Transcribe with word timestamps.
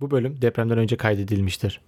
Bu 0.00 0.10
bölüm 0.10 0.42
depremden 0.42 0.78
önce 0.78 0.96
kaydedilmiştir. 0.96 1.80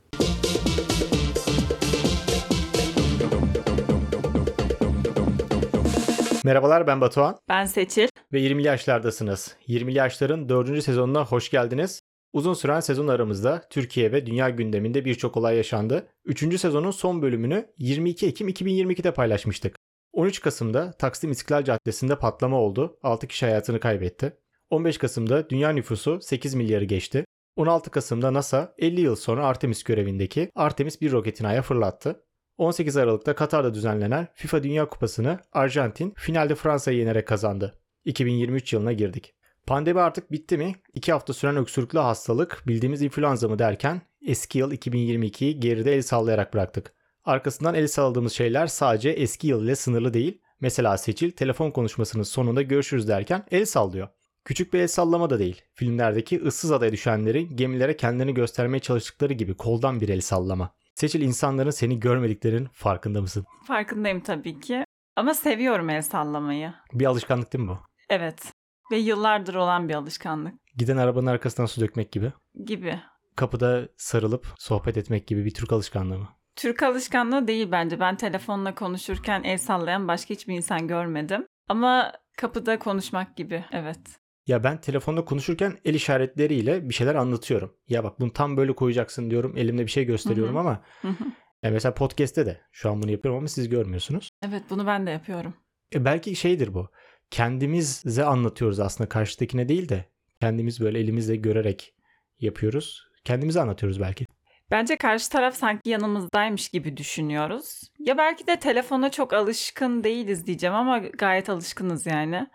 Merhabalar 6.45 6.87
ben 6.87 7.01
Batuhan 7.01 7.37
Ben 7.49 7.67
Seçil. 7.67 8.09
ve 8.33 8.41
20'li 8.41 8.67
yaşlardasınız. 8.67 9.57
20'li 9.69 9.97
yaşların 9.99 10.49
4. 10.49 10.83
sezonuna 10.85 11.25
hoş 11.25 11.51
geldiniz. 11.51 12.01
Uzun 12.33 12.55
süren 12.55 12.81
sezon 12.81 13.09
aramızda 13.09 13.63
Türkiye 13.71 14.13
ve 14.13 14.27
dünya 14.27 14.51
gündeminde 14.51 15.05
birçok 15.05 15.37
olay 15.37 15.57
yaşandı. 15.57 16.07
3. 16.25 16.61
sezonun 16.61 16.91
son 16.91 17.23
bölümünü 17.23 17.67
22 17.79 18.27
Ekim 18.27 18.49
2022'de 18.49 19.15
paylaşmıştık. 19.15 19.77
13 20.13 20.41
Kasım'da 20.41 20.93
Taksim 20.93 21.31
İstiklal 21.31 21.65
Caddesi'nde 21.65 22.19
patlama 22.19 22.61
oldu. 22.61 22.99
6 23.03 23.27
kişi 23.27 23.47
hayatını 23.47 23.81
kaybetti. 23.81 24.37
15 24.71 24.99
Kasım'da 24.99 25.51
dünya 25.51 25.71
nüfusu 25.71 26.21
8 26.21 26.55
milyarı 26.55 26.85
geçti. 26.85 27.25
16 27.57 27.91
Kasım'da 27.91 28.33
NASA 28.33 28.75
50 28.79 29.01
yıl 29.01 29.17
sonra 29.17 29.47
Artemis 29.47 29.83
görevindeki 29.83 30.51
Artemis 30.55 31.01
1 31.01 31.13
roketini 31.13 31.49
aya 31.49 31.63
fırlattı. 31.63 32.25
18 32.59 32.97
Aralık'ta 32.97 33.35
Katar'da 33.35 33.75
düzenlenen 33.75 34.29
FIFA 34.35 34.63
Dünya 34.63 34.89
Kupası'nı 34.89 35.39
Arjantin 35.53 36.15
finalde 36.17 36.55
Fransa'yı 36.55 36.99
yenerek 36.99 37.29
kazandı. 37.29 37.79
2023 38.05 38.73
yılına 38.73 38.93
girdik. 38.93 39.35
Pandemi 39.67 40.01
artık 40.01 40.33
bitti 40.33 40.59
mi? 40.59 40.75
2 40.95 41.13
hafta 41.13 41.33
süren 41.33 41.57
öksürüklü 41.57 41.99
hastalık 41.99 42.63
bildiğimiz 42.67 43.03
influenza 43.03 43.49
mı 43.49 43.59
derken 43.59 44.03
eski 44.27 44.59
yıl 44.59 44.73
2022'yi 44.73 45.61
geride 45.61 45.95
el 45.95 46.03
sallayarak 46.03 46.55
bıraktık. 46.55 46.95
Arkasından 47.25 47.75
el 47.75 47.89
salladığımız 47.89 48.33
şeyler 48.33 48.67
sadece 48.67 49.11
eski 49.11 49.47
yıl 49.47 49.65
ile 49.65 49.77
sınırlı 49.77 50.15
değil. 50.15 50.41
Mesela 50.61 50.99
Seçil 50.99 51.31
telefon 51.31 51.71
konuşmasının 51.71 52.23
sonunda 52.23 52.63
görüşürüz 52.63 53.09
derken 53.09 53.45
el 53.51 53.65
sallıyor. 53.65 54.09
Küçük 54.45 54.73
bir 54.73 54.79
el 54.79 54.89
sallama 54.89 55.31
da 55.31 55.39
değil. 55.39 55.63
Filmlerdeki 55.75 56.43
ıssız 56.43 56.73
adaya 56.73 56.93
düşenlerin 56.93 57.57
gemilere 57.57 57.97
kendilerini 57.97 58.35
göstermeye 58.35 58.81
çalıştıkları 58.81 59.33
gibi 59.33 59.57
koldan 59.57 60.01
bir 60.01 60.09
el 60.09 60.21
sallama. 60.21 60.75
Seçil 60.95 61.21
insanların 61.21 61.71
seni 61.71 62.01
görmediklerinin 62.01 62.69
farkında 62.73 63.21
mısın? 63.21 63.45
Farkındayım 63.67 64.21
tabii 64.21 64.61
ki. 64.61 64.85
Ama 65.17 65.35
seviyorum 65.35 65.91
el 65.91 66.03
sallamayı. 66.03 66.75
Bir 66.93 67.07
alışkanlık 67.07 67.53
değil 67.53 67.65
mi 67.65 67.71
bu? 67.71 67.79
Evet. 68.11 68.53
Ve 68.93 68.97
yıllardır 68.97 69.55
olan 69.55 69.89
bir 69.89 69.95
alışkanlık 69.95 70.55
Giden 70.77 70.97
arabanın 70.97 71.27
arkasından 71.27 71.67
su 71.67 71.81
dökmek 71.81 72.13
gibi. 72.13 72.33
gibi. 72.65 73.01
Kapıda 73.37 73.89
sarılıp 73.97 74.47
sohbet 74.59 74.97
etmek 74.97 75.27
gibi 75.27 75.45
bir 75.45 75.55
Türk 75.55 75.73
alışkanlığı 75.73 76.19
mı? 76.19 76.29
Türk 76.57 76.83
alışkanlığı 76.83 77.49
değil 77.49 77.69
bence. 77.73 78.01
Ben 78.01 78.17
telefonla 78.17 78.75
konuşurken 78.75 79.43
el 79.43 79.59
sallayan 79.59 80.09
başka 80.09 80.35
hiçbir 80.35 80.55
insan 80.55 80.89
görmedim. 80.89 81.47
Ama 81.69 82.13
kapıda 82.37 82.79
konuşmak 82.79 83.37
gibi 83.37 83.65
evet. 83.73 83.99
Ya 84.47 84.65
ben 84.65 84.81
telefonda 84.81 85.25
konuşurken 85.25 85.79
el 85.85 85.95
işaretleriyle 85.95 86.89
bir 86.89 86.95
şeyler 86.95 87.15
anlatıyorum. 87.15 87.75
Ya 87.89 88.05
bak 88.05 88.21
bunu 88.21 88.33
tam 88.33 88.57
böyle 88.57 88.75
koyacaksın 88.75 89.31
diyorum. 89.31 89.57
Elimde 89.57 89.83
bir 89.87 89.91
şey 89.91 90.05
gösteriyorum 90.05 90.55
Hı 90.55 90.59
hı. 90.59 90.61
ama 90.61 90.83
Hı 91.03 91.09
hı. 91.09 91.25
ya 91.63 91.71
mesela 91.71 91.95
podcast'te 91.95 92.47
de 92.47 92.61
şu 92.73 92.91
an 92.91 93.03
bunu 93.03 93.11
yapıyorum 93.11 93.39
ama 93.39 93.49
siz 93.49 93.69
görmüyorsunuz. 93.69 94.31
evet 94.47 94.63
bunu 94.71 94.87
ben 94.87 95.07
de 95.07 95.11
yapıyorum. 95.11 95.55
E 95.95 96.05
belki 96.05 96.37
şeydir 96.37 96.75
bu. 96.75 96.89
Kendimize 97.31 98.25
anlatıyoruz 98.25 98.81
aslında 98.81 99.09
karşıdakine 99.09 99.69
değil 99.69 99.89
de 99.89 100.05
kendimiz 100.41 100.81
böyle 100.81 100.99
elimizle 100.99 101.37
görerek 101.37 101.95
yapıyoruz. 102.41 103.09
Kendimize 103.25 103.61
anlatıyoruz 103.61 104.01
belki. 104.01 104.27
Bence 104.71 104.97
karşı 104.97 105.31
taraf 105.31 105.55
sanki 105.55 105.91
yanımızdaymış 105.91 106.69
gibi 106.69 106.97
düşünüyoruz. 106.97 107.83
Ya 107.99 108.19
belki 108.19 108.47
de 108.47 108.59
telefona 108.59 109.11
çok 109.11 109.33
alışkın 109.33 110.05
değiliz 110.05 110.47
diyeceğim 110.47 110.75
ama 110.75 110.99
gayet 110.99 111.49
alışkınız 111.49 112.07
yani. 112.07 112.47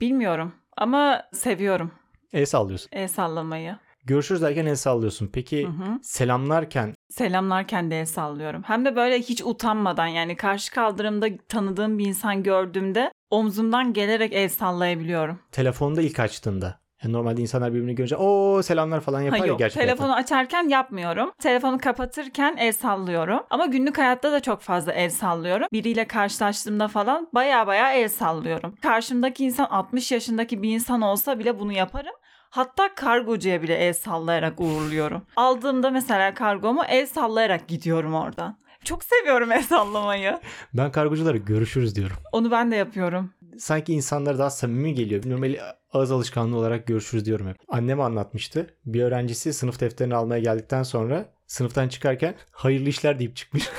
Bilmiyorum 0.00 0.52
ama 0.76 1.22
seviyorum 1.32 1.90
El 2.32 2.46
sallıyorsun. 2.46 2.88
el 2.92 3.08
sallamayı. 3.08 3.76
Görüşürüz 4.04 4.42
derken 4.42 4.66
el 4.66 4.76
sallıyorsun. 4.76 5.30
Peki 5.32 5.64
Hı 5.66 5.68
hı. 5.68 5.98
selamlarken 6.02 6.94
Selamlarken 7.10 7.90
de 7.90 8.00
el 8.00 8.06
sallıyorum. 8.06 8.62
Hem 8.62 8.84
de 8.84 8.96
böyle 8.96 9.18
hiç 9.18 9.42
utanmadan 9.42 10.06
yani 10.06 10.36
karşı 10.36 10.72
kaldırımda 10.72 11.26
tanıdığım 11.48 11.98
bir 11.98 12.06
insan 12.06 12.42
gördüğümde 12.42 13.12
omzumdan 13.30 13.92
gelerek 13.92 14.32
el 14.32 14.48
sallayabiliyorum. 14.48 15.38
telefonda 15.52 16.02
ilk 16.02 16.20
açtığında. 16.20 16.81
Yani 17.04 17.12
normalde 17.12 17.40
insanlar 17.40 17.74
birbirini 17.74 17.94
görünce 17.94 18.16
o 18.16 18.62
selamlar 18.62 19.00
falan 19.00 19.20
yapar 19.20 19.38
Ha 19.38 19.44
ya 19.44 19.48
yok, 19.48 19.58
gerçek 19.58 19.82
telefonu 19.82 20.14
açarken 20.14 20.68
yapmıyorum. 20.68 21.32
Telefonu 21.38 21.78
kapatırken 21.78 22.56
el 22.58 22.72
sallıyorum. 22.72 23.40
Ama 23.50 23.66
günlük 23.66 23.98
hayatta 23.98 24.32
da 24.32 24.40
çok 24.40 24.60
fazla 24.60 24.92
el 24.92 25.10
sallıyorum. 25.10 25.66
Biriyle 25.72 26.04
karşılaştığımda 26.04 26.88
falan 26.88 27.28
baya 27.34 27.66
baya 27.66 27.92
el 27.92 28.08
sallıyorum. 28.08 28.74
Karşımdaki 28.82 29.44
insan 29.44 29.64
60 29.64 30.12
yaşındaki 30.12 30.62
bir 30.62 30.74
insan 30.74 31.00
olsa 31.02 31.38
bile 31.38 31.60
bunu 31.60 31.72
yaparım. 31.72 32.12
Hatta 32.50 32.94
kargocuya 32.94 33.62
bile 33.62 33.74
el 33.74 33.92
sallayarak 33.92 34.60
uğurluyorum. 34.60 35.22
Aldığımda 35.36 35.90
mesela 35.90 36.34
kargomu 36.34 36.82
el 36.88 37.06
sallayarak 37.06 37.68
gidiyorum 37.68 38.14
oradan. 38.14 38.56
Çok 38.84 39.04
seviyorum 39.04 39.52
el 39.52 39.62
sallamayı. 39.62 40.38
Ben 40.74 40.92
kargoculara 40.92 41.36
görüşürüz 41.36 41.96
diyorum. 41.96 42.16
Onu 42.32 42.50
ben 42.50 42.70
de 42.70 42.76
yapıyorum. 42.76 43.30
Sanki 43.58 43.92
insanlara 43.92 44.38
daha 44.38 44.50
samimi 44.50 44.94
geliyor. 44.94 45.22
Normal 45.26 45.54
ağız 45.92 46.12
alışkanlığı 46.12 46.56
olarak 46.56 46.86
görüşürüz 46.86 47.24
diyorum 47.24 47.48
hep. 47.48 47.56
Annem 47.68 48.00
anlatmıştı. 48.00 48.66
Bir 48.84 49.02
öğrencisi 49.02 49.52
sınıf 49.52 49.80
defterini 49.80 50.14
almaya 50.14 50.40
geldikten 50.40 50.82
sonra 50.82 51.32
sınıftan 51.46 51.88
çıkarken 51.88 52.34
hayırlı 52.52 52.88
işler 52.88 53.18
deyip 53.18 53.36
çıkmış. 53.36 53.70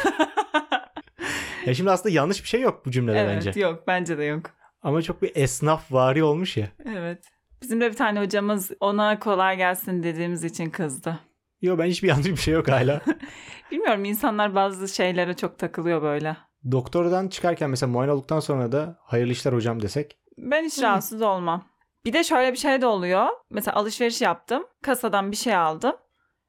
ya 1.66 1.74
şimdi 1.74 1.92
aslında 1.92 2.16
yanlış 2.16 2.44
bir 2.44 2.48
şey 2.48 2.62
yok 2.62 2.86
bu 2.86 2.92
cümlede 2.92 3.20
evet 3.20 3.46
bence. 3.46 3.60
yok 3.60 3.84
bence 3.88 4.18
de 4.18 4.24
yok. 4.24 4.46
Ama 4.82 5.02
çok 5.02 5.22
bir 5.22 5.32
esnaf 5.36 5.92
vari 5.92 6.24
olmuş 6.24 6.58
ya. 6.58 6.68
Evet. 6.86 7.24
Bizim 7.62 7.82
de 7.82 7.92
bir 7.92 7.96
tane 7.96 8.20
hocamız 8.20 8.72
ona 8.80 9.20
kolay 9.20 9.58
gelsin 9.58 10.04
dediğimiz 10.04 10.44
için 10.44 10.70
kızdı. 10.70 11.20
Yo 11.62 11.78
ben 11.78 11.86
hiçbir 11.86 12.08
yanlış 12.08 12.28
bir 12.28 12.36
şey 12.36 12.54
yok 12.54 12.68
hala. 12.68 13.02
Bilmiyorum 13.72 14.06
insanlar 14.06 14.56
bazı 14.56 14.88
şeylere 14.88 15.34
çok 15.34 15.60
takılıyor 15.60 16.02
böyle. 16.02 16.38
Doktordan 16.72 17.28
çıkarken 17.28 17.70
mesela 17.70 17.92
muayene 17.92 18.12
olduktan 18.14 18.40
sonra 18.40 18.72
da 18.72 18.98
hayırlı 19.02 19.32
işler 19.32 19.54
hocam 19.54 19.82
desek. 19.82 20.18
Ben 20.38 20.64
hiç 20.64 20.78
Hı. 20.78 20.82
rahatsız 20.82 21.22
olmam. 21.22 21.64
Bir 22.06 22.14
de 22.14 22.24
şöyle 22.24 22.52
bir 22.52 22.58
şey 22.58 22.82
de 22.82 22.86
oluyor. 22.86 23.28
Mesela 23.50 23.76
alışveriş 23.78 24.22
yaptım. 24.22 24.64
Kasadan 24.82 25.32
bir 25.32 25.38
şey 25.38 25.56
aldım. 25.56 25.94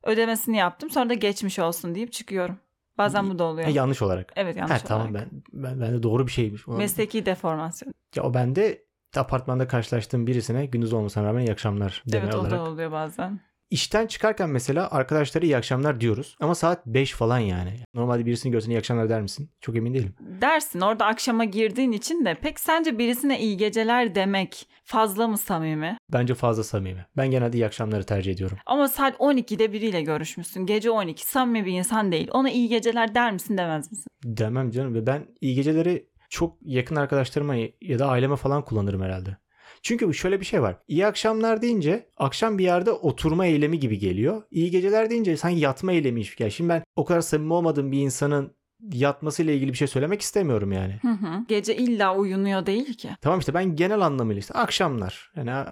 Ödemesini 0.03 0.57
yaptım. 0.57 0.91
Sonra 0.91 1.09
da 1.11 1.15
geçmiş 1.15 1.59
olsun 1.59 1.95
deyip 1.95 2.13
çıkıyorum. 2.13 2.59
Bazen 2.99 3.31
bu 3.31 3.39
da 3.39 3.45
oluyor. 3.45 3.65
Ha, 3.69 3.71
yanlış 3.75 4.03
olarak. 4.03 4.33
Evet 4.37 4.57
Ha, 4.57 4.61
yanlış 4.61 4.83
tamam 4.83 5.11
olarak. 5.11 5.29
ben, 5.33 5.43
ben, 5.53 5.81
ben 5.81 5.93
de 5.95 6.03
doğru 6.03 6.27
bir 6.27 6.33
şeymiş. 6.33 6.69
O- 6.69 6.73
Mesleki 6.73 7.27
deformasyon. 7.27 7.95
Ya 8.17 8.23
o 8.23 8.35
bende 8.35 8.85
apartmanda 9.17 9.69
karşılaştığım 9.69 10.27
birisine 10.27 10.67
gündüz 10.67 10.93
olmasına 10.93 11.25
rağmen 11.25 11.41
iyi 11.47 11.53
akşamlar 11.53 12.03
deme 12.07 12.25
evet 12.25 12.35
o 12.35 12.39
olarak. 12.39 12.53
da 12.53 12.63
oluyor 12.63 12.93
bazen. 12.93 13.41
İşten 13.75 14.07
çıkarken 14.07 14.51
mesela 14.51 14.91
arkadaşlara 14.91 15.45
iyi 15.45 15.57
akşamlar 15.57 16.01
diyoruz. 16.01 16.37
Ama 16.41 16.55
saat 16.55 16.87
5 16.87 17.13
falan 17.13 17.39
yani. 17.39 17.71
Normalde 17.95 18.27
birisini 18.27 18.53
görsen 18.53 18.71
iyi 18.71 18.79
akşamlar 18.79 19.09
der 19.09 19.23
misin? 19.23 19.51
Çok 19.61 19.77
emin 19.77 19.95
değilim. 19.95 20.15
Dersin 20.21 20.81
orada 20.81 21.07
akşama 21.07 21.45
girdiğin 21.45 21.93
için 21.93 22.25
de 22.25 22.35
pek 22.35 22.61
sence 22.61 22.99
birisine 22.99 23.41
iyi 23.41 23.57
geceler 23.57 24.15
demek 24.15 24.69
fazla 24.85 25.29
mı 25.29 25.39
samimi? 25.39 25.99
Bence 26.13 26.35
fazla 26.35 26.65
samimi. 26.65 27.07
Ben 27.17 27.31
genelde 27.31 27.59
iyi 27.59 27.67
akşamları 27.67 28.05
tercih 28.05 28.33
ediyorum. 28.33 28.59
Ama 28.67 28.89
saat 28.89 29.17
12'de 29.17 29.73
biriyle 29.73 30.03
görüşmüşsün. 30.03 30.67
Gece 30.67 30.91
12 30.91 31.27
samimi 31.27 31.67
bir 31.67 31.73
insan 31.73 32.13
değil. 32.13 32.29
Ona 32.33 32.51
iyi 32.51 32.69
geceler 32.69 33.15
der 33.15 33.33
misin 33.33 33.59
demez 33.59 33.91
misin? 33.91 34.07
Demem 34.25 34.71
canım. 34.71 34.95
Ve 34.95 35.07
ben 35.07 35.27
iyi 35.41 35.55
geceleri 35.55 36.07
çok 36.31 36.57
yakın 36.63 36.97
arkadaşlarıma 36.97 37.55
ya 37.81 37.99
da 37.99 38.07
aileme 38.07 38.37
falan 38.37 38.65
kullanırım 38.65 39.03
herhalde. 39.03 39.37
Çünkü 39.85 40.15
şöyle 40.15 40.41
bir 40.41 40.45
şey 40.45 40.63
var. 40.63 40.77
İyi 40.89 41.07
akşamlar 41.07 41.63
deyince 41.63 42.07
akşam 42.17 42.59
bir 42.59 42.65
yerde 42.65 42.91
oturma 42.91 43.47
eylemi 43.47 43.79
gibi 43.79 43.99
geliyor. 43.99 44.43
İyi 44.51 44.71
geceler 44.71 45.11
deyince 45.11 45.37
sanki 45.37 45.61
yatma 45.61 45.93
eylemiymiş. 45.93 46.41
Yani 46.41 46.53
şimdi 46.53 46.69
ben 46.71 46.83
o 46.97 47.05
kadar 47.05 47.21
samimi 47.21 47.53
olmadığım 47.53 47.93
bir 47.93 47.99
insanın 47.99 48.55
yatmasıyla 48.93 49.53
ilgili 49.53 49.73
bir 49.73 49.77
şey 49.77 49.89
söylemek 49.89 50.21
istemiyorum 50.21 50.73
yani. 50.73 50.99
Hı 51.03 51.09
hı. 51.09 51.45
Gece 51.49 51.77
illa 51.77 52.17
uyunuyor 52.17 52.67
değil 52.67 52.95
ki. 52.95 53.11
Tamam 53.21 53.39
işte 53.39 53.55
ben 53.55 53.77
genel 53.77 54.01
anlamıyla 54.01 54.41
işte 54.41 54.55
akşamlar. 54.55 55.33
Yani 55.37 55.51
e, 55.51 55.65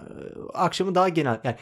akşamı 0.53 0.95
daha 0.95 1.09
genel. 1.09 1.41
Yani 1.43 1.55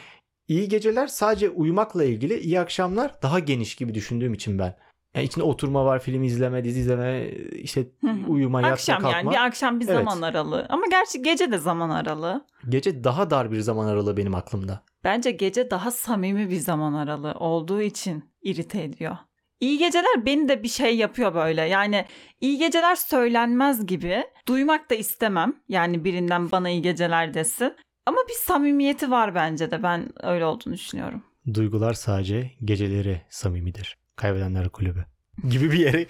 iyi 0.48 0.68
geceler 0.68 1.06
sadece 1.06 1.50
uyumakla 1.50 2.04
ilgili, 2.04 2.38
iyi 2.38 2.60
akşamlar 2.60 3.22
daha 3.22 3.38
geniş 3.38 3.74
gibi 3.74 3.94
düşündüğüm 3.94 4.34
için 4.34 4.58
ben. 4.58 4.74
Yani 5.14 5.24
içinde 5.24 5.44
oturma 5.44 5.84
var, 5.84 5.98
film 6.02 6.22
izleme, 6.22 6.64
dizi 6.64 6.80
izleme, 6.80 7.28
işte 7.52 7.86
uyuma, 8.28 8.60
yatma, 8.60 8.72
akşam 8.72 9.02
kalkma. 9.02 9.18
yani 9.18 9.30
bir 9.30 9.44
akşam 9.46 9.80
bir 9.80 9.88
Evet. 9.88 9.96
zaman 10.04 10.22
aralığı. 10.22 10.66
Ama 10.68 10.86
gerçi 10.90 11.22
gece 11.22 11.52
de 11.52 11.58
zaman 11.58 11.90
aralığı. 11.90 12.46
Gece 12.68 13.04
daha 13.04 13.30
dar 13.30 13.52
bir 13.52 13.60
zaman 13.60 13.86
aralığı 13.86 14.16
benim 14.16 14.34
aklımda. 14.34 14.82
Bence 15.04 15.30
gece 15.30 15.70
daha 15.70 15.90
samimi 15.90 16.50
bir 16.50 16.56
zaman 16.58 16.92
aralığı 16.92 17.32
olduğu 17.32 17.82
için 17.82 18.24
irite 18.42 18.82
ediyor. 18.82 19.16
İyi 19.60 19.78
geceler 19.78 20.26
beni 20.26 20.48
de 20.48 20.62
bir 20.62 20.68
şey 20.68 20.96
yapıyor 20.96 21.34
böyle. 21.34 21.62
Yani 21.62 22.04
iyi 22.40 22.58
geceler 22.58 22.94
söylenmez 22.96 23.86
gibi. 23.86 24.22
Duymak 24.48 24.90
da 24.90 24.94
istemem. 24.94 25.52
Yani 25.68 26.04
birinden 26.04 26.50
bana 26.50 26.68
iyi 26.70 26.82
geceler 26.82 27.34
desin. 27.34 27.74
Ama 28.06 28.18
bir 28.28 28.34
samimiyeti 28.34 29.10
var 29.10 29.34
bence 29.34 29.70
de. 29.70 29.82
Ben 29.82 30.08
öyle 30.22 30.44
olduğunu 30.44 30.74
düşünüyorum. 30.74 31.22
Duygular 31.54 31.92
sadece 31.94 32.50
geceleri 32.64 33.22
samimidir. 33.30 34.01
Kaybedenler 34.22 34.68
kulübü. 34.68 35.04
Gibi 35.48 35.72
bir 35.72 35.78
yere 35.78 36.06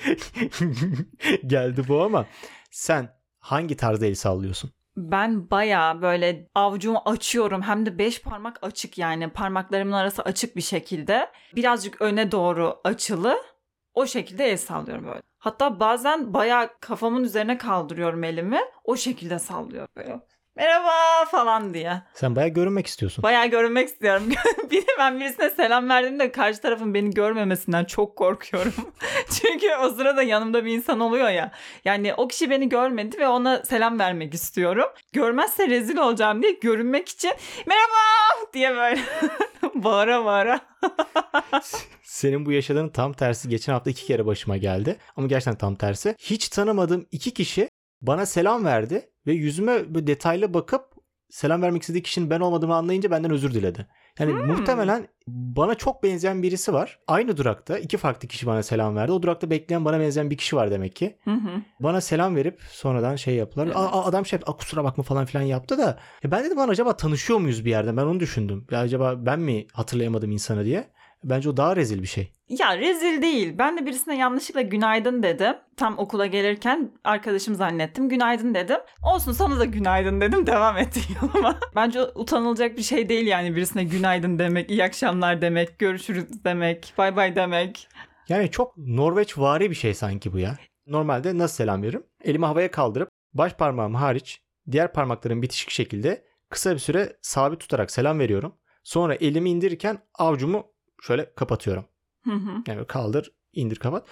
geldi 1.46 1.84
bu 1.88 2.02
ama 2.02 2.26
sen 2.70 3.08
hangi 3.38 3.76
tarzda 3.76 4.06
el 4.06 4.14
sallıyorsun? 4.14 4.70
Ben 4.96 5.50
bayağı 5.50 6.02
böyle 6.02 6.48
avucumu 6.54 7.02
açıyorum 7.04 7.62
hem 7.62 7.86
de 7.86 7.98
beş 7.98 8.22
parmak 8.22 8.58
açık 8.62 8.98
yani 8.98 9.28
parmaklarımın 9.28 9.92
arası 9.92 10.22
açık 10.22 10.56
bir 10.56 10.62
şekilde. 10.62 11.30
Birazcık 11.56 12.02
öne 12.02 12.32
doğru 12.32 12.80
açılı 12.84 13.42
o 13.94 14.06
şekilde 14.06 14.44
el 14.44 14.56
sallıyorum 14.56 15.06
böyle. 15.06 15.22
Hatta 15.38 15.80
bazen 15.80 16.34
bayağı 16.34 16.70
kafamın 16.80 17.24
üzerine 17.24 17.58
kaldırıyorum 17.58 18.24
elimi 18.24 18.60
o 18.84 18.96
şekilde 18.96 19.38
sallıyorum 19.38 19.92
böyle. 19.96 20.20
Merhaba 20.56 21.24
falan 21.30 21.74
diye. 21.74 22.02
Sen 22.14 22.36
bayağı 22.36 22.48
görünmek 22.50 22.86
istiyorsun. 22.86 23.22
Bayağı 23.22 23.46
görünmek 23.46 23.88
istiyorum. 23.88 24.22
bir 24.70 24.82
de 24.82 24.90
ben 24.98 25.20
birisine 25.20 25.50
selam 25.50 25.88
verdiğimde 25.88 26.32
karşı 26.32 26.60
tarafın 26.60 26.94
beni 26.94 27.10
görmemesinden 27.10 27.84
çok 27.84 28.16
korkuyorum. 28.16 28.72
Çünkü 29.30 29.66
o 29.82 29.88
sırada 29.88 30.22
yanımda 30.22 30.64
bir 30.64 30.72
insan 30.72 31.00
oluyor 31.00 31.28
ya. 31.28 31.52
Yani 31.84 32.14
o 32.14 32.28
kişi 32.28 32.50
beni 32.50 32.68
görmedi 32.68 33.18
ve 33.18 33.28
ona 33.28 33.64
selam 33.64 33.98
vermek 33.98 34.34
istiyorum. 34.34 34.84
Görmezse 35.12 35.68
rezil 35.68 35.96
olacağım 35.96 36.42
diye 36.42 36.52
görünmek 36.52 37.08
için 37.08 37.32
merhaba 37.66 38.52
diye 38.54 38.74
böyle 38.74 39.00
bağıra 39.74 40.24
bağıra. 40.24 40.60
Senin 42.02 42.46
bu 42.46 42.52
yaşadığın 42.52 42.88
tam 42.88 43.12
tersi 43.12 43.48
geçen 43.48 43.72
hafta 43.72 43.90
iki 43.90 44.06
kere 44.06 44.26
başıma 44.26 44.56
geldi. 44.56 44.96
Ama 45.16 45.26
gerçekten 45.26 45.58
tam 45.58 45.74
tersi. 45.74 46.16
Hiç 46.18 46.48
tanımadığım 46.48 47.06
iki 47.10 47.34
kişi 47.34 47.68
bana 48.02 48.26
selam 48.26 48.64
verdi 48.64 49.11
ve 49.26 49.32
yüzüme 49.32 49.94
böyle 49.94 50.06
detaylı 50.06 50.54
bakıp 50.54 50.92
selam 51.30 51.62
vermek 51.62 51.82
istediği 51.82 52.02
kişinin 52.02 52.30
ben 52.30 52.40
olmadığımı 52.40 52.74
anlayınca 52.74 53.10
benden 53.10 53.30
özür 53.30 53.54
diledi. 53.54 53.86
Yani 54.18 54.32
Hmm. 54.32 54.46
muhtemelen 54.46 55.08
bana 55.26 55.74
çok 55.74 56.02
benzeyen 56.02 56.42
birisi 56.42 56.72
var. 56.72 56.98
Aynı 57.06 57.36
durakta 57.36 57.78
iki 57.78 57.96
farklı 57.96 58.28
kişi 58.28 58.46
bana 58.46 58.62
selam 58.62 58.96
verdi. 58.96 59.12
O 59.12 59.22
durakta 59.22 59.50
bekleyen 59.50 59.84
bana 59.84 60.00
benzeyen 60.00 60.30
bir 60.30 60.36
kişi 60.36 60.56
var 60.56 60.70
demek 60.70 60.96
ki. 60.96 61.18
Hı 61.24 61.30
hı. 61.30 61.62
Bana 61.80 62.00
selam 62.00 62.36
verip 62.36 62.60
sonradan 62.70 63.16
şey 63.16 63.34
yaptılar. 63.34 63.66
Evet. 63.66 63.76
Aa, 63.76 64.04
adam 64.04 64.26
şey 64.26 64.38
"Aa, 64.46 64.56
kusura 64.56 64.84
bakma 64.84 65.04
falan 65.04 65.24
filan 65.24 65.42
yaptı 65.42 65.78
da. 65.78 65.98
Ya 66.22 66.30
ben 66.30 66.44
dedim 66.44 66.58
lan 66.58 66.68
acaba 66.68 66.96
tanışıyor 66.96 67.38
muyuz 67.38 67.64
bir 67.64 67.70
yerden? 67.70 67.96
Ben 67.96 68.02
onu 68.04 68.20
düşündüm. 68.20 68.66
Ya 68.70 68.80
acaba 68.80 69.26
ben 69.26 69.40
mi 69.40 69.66
hatırlayamadım 69.72 70.30
insanı 70.30 70.64
diye. 70.64 70.90
Bence 71.24 71.48
o 71.48 71.56
daha 71.56 71.76
rezil 71.76 72.02
bir 72.02 72.06
şey. 72.06 72.32
Ya 72.48 72.78
rezil 72.78 73.22
değil. 73.22 73.54
Ben 73.58 73.78
de 73.78 73.86
birisine 73.86 74.16
yanlışlıkla 74.16 74.60
günaydın 74.60 75.22
dedim. 75.22 75.54
Tam 75.76 75.98
okula 75.98 76.26
gelirken 76.26 76.92
arkadaşım 77.04 77.54
zannettim. 77.54 78.08
Günaydın 78.08 78.54
dedim. 78.54 78.78
Olsun 79.02 79.32
sana 79.32 79.58
da 79.58 79.64
günaydın 79.64 80.20
dedim. 80.20 80.46
Devam 80.46 80.76
ettim 80.78 81.02
yoluma. 81.22 81.58
Bence 81.76 82.02
utanılacak 82.02 82.76
bir 82.76 82.82
şey 82.82 83.08
değil 83.08 83.26
yani 83.26 83.56
birisine 83.56 83.84
günaydın 83.84 84.38
demek, 84.38 84.70
iyi 84.70 84.84
akşamlar 84.84 85.42
demek, 85.42 85.78
görüşürüz 85.78 86.44
demek, 86.44 86.94
bay 86.98 87.16
bay 87.16 87.36
demek. 87.36 87.88
Yani 88.28 88.50
çok 88.50 88.76
Norveç 88.76 89.38
vari 89.38 89.70
bir 89.70 89.74
şey 89.74 89.94
sanki 89.94 90.32
bu 90.32 90.38
ya. 90.38 90.58
Normalde 90.86 91.38
nasıl 91.38 91.56
selam 91.56 91.82
veririm? 91.82 92.06
Elimi 92.24 92.46
havaya 92.46 92.70
kaldırıp 92.70 93.08
baş 93.34 93.54
parmağım 93.54 93.94
hariç 93.94 94.40
diğer 94.70 94.92
parmakların 94.92 95.42
bitişik 95.42 95.70
şekilde 95.70 96.24
kısa 96.50 96.74
bir 96.74 96.78
süre 96.78 97.16
sabit 97.22 97.60
tutarak 97.60 97.90
selam 97.90 98.18
veriyorum. 98.18 98.54
Sonra 98.84 99.14
elimi 99.14 99.50
indirirken 99.50 99.98
avcumu 100.14 100.71
şöyle 101.02 101.34
kapatıyorum. 101.34 101.84
Hı 102.24 102.30
hı. 102.30 102.50
Yani 102.66 102.86
kaldır, 102.86 103.32
indir, 103.52 103.76
kapat. 103.76 104.06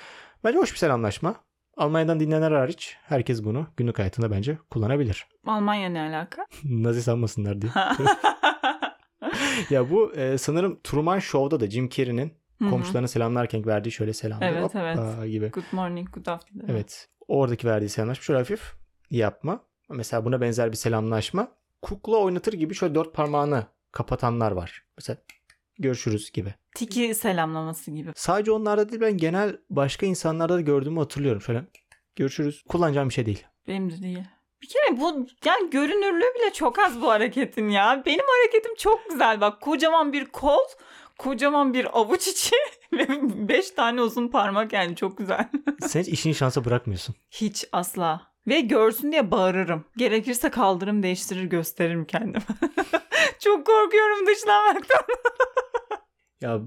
Bence 0.45 0.59
hoş 0.59 0.73
bir 0.73 0.79
selamlaşma. 0.79 1.35
Almanya'dan 1.77 2.21
dinleyenler 2.21 2.53
hariç 2.53 2.97
herkes 3.03 3.45
bunu 3.45 3.67
günlük 3.77 3.99
hayatında 3.99 4.31
bence 4.31 4.59
kullanabilir. 4.71 5.27
Almanya 5.47 5.89
ne 5.89 6.01
alaka? 6.01 6.47
Nazi 6.65 7.03
sanmasınlar 7.03 7.63
diye. 7.63 7.73
ya 9.71 9.91
bu 9.91 10.15
e, 10.15 10.39
sanırım 10.39 10.81
Truman 10.85 11.19
Show'da 11.19 11.61
da 11.61 11.71
Jim 11.71 11.89
Carrey'nin 11.89 12.33
komşularına 12.71 13.09
selamlarken 13.09 13.67
verdiği 13.67 13.93
şöyle 13.93 14.13
selamlar. 14.13 14.49
Evet, 14.49 14.63
Hoppa 14.63 14.81
evet. 14.81 15.33
gibi. 15.33 15.51
Good 15.51 15.73
morning, 15.73 16.11
good 16.11 16.27
afternoon. 16.27 16.69
Evet. 16.69 17.09
Oradaki 17.29 17.67
verdiği 17.69 17.89
selamlaşma 17.89 18.23
şöyle 18.23 18.39
hafif 18.39 18.75
yapma. 19.11 19.61
Mesela 19.91 20.25
buna 20.25 20.41
benzer 20.41 20.73
bir 20.73 20.77
selamlaşma. 20.77 21.49
Kukla 21.83 22.17
oynatır 22.17 22.53
gibi 22.53 22.75
şöyle 22.75 22.95
dört 22.95 23.15
parmağını 23.15 23.67
kapatanlar 23.93 24.53
var. 24.53 24.85
Mesela 24.97 25.17
görüşürüz 25.81 26.31
gibi. 26.31 26.55
Tiki 26.75 27.15
selamlaması 27.15 27.91
gibi. 27.91 28.13
Sadece 28.15 28.53
onlarda 28.53 28.89
değil 28.89 29.01
ben 29.01 29.17
genel 29.17 29.57
başka 29.71 30.07
insanlarda 30.07 30.55
da 30.55 30.61
gördüğümü 30.61 30.99
hatırlıyorum. 30.99 31.43
Şöyle 31.43 31.65
görüşürüz. 32.17 32.63
Kullanacağım 32.69 33.09
bir 33.09 33.15
şey 33.15 33.27
değil. 33.27 33.47
Benim 33.69 33.91
de 33.91 34.03
değil. 34.03 34.25
Bir 34.63 34.69
kere 34.69 35.01
bu 35.01 35.27
yani 35.45 35.71
görünürlüğü 35.71 36.35
bile 36.39 36.53
çok 36.53 36.79
az 36.79 37.03
bu 37.03 37.09
hareketin 37.11 37.69
ya. 37.69 38.03
Benim 38.07 38.25
hareketim 38.29 38.75
çok 38.75 39.11
güzel 39.11 39.41
bak. 39.41 39.61
Kocaman 39.61 40.13
bir 40.13 40.25
kol, 40.25 40.65
kocaman 41.19 41.75
bir 41.75 41.99
avuç 41.99 42.29
içi 42.29 42.57
ve 42.93 43.09
beş 43.49 43.71
tane 43.71 44.03
uzun 44.03 44.29
parmak 44.29 44.73
yani 44.73 44.97
çok 44.97 45.19
güzel. 45.19 45.49
Sen 45.81 46.01
hiç 46.01 46.09
işini 46.09 46.35
şansa 46.35 46.65
bırakmıyorsun. 46.65 47.15
Hiç 47.31 47.69
asla. 47.73 48.31
Ve 48.47 48.61
görsün 48.61 49.13
diye 49.13 49.31
bağırırım. 49.31 49.85
Gerekirse 49.97 50.51
kaldırım 50.51 51.03
değiştirir 51.03 51.45
gösteririm 51.45 52.05
kendimi. 52.05 52.45
çok 53.41 53.67
korkuyorum 53.67 54.27
dışlanmaktan. 54.27 55.05
Ya 56.41 56.59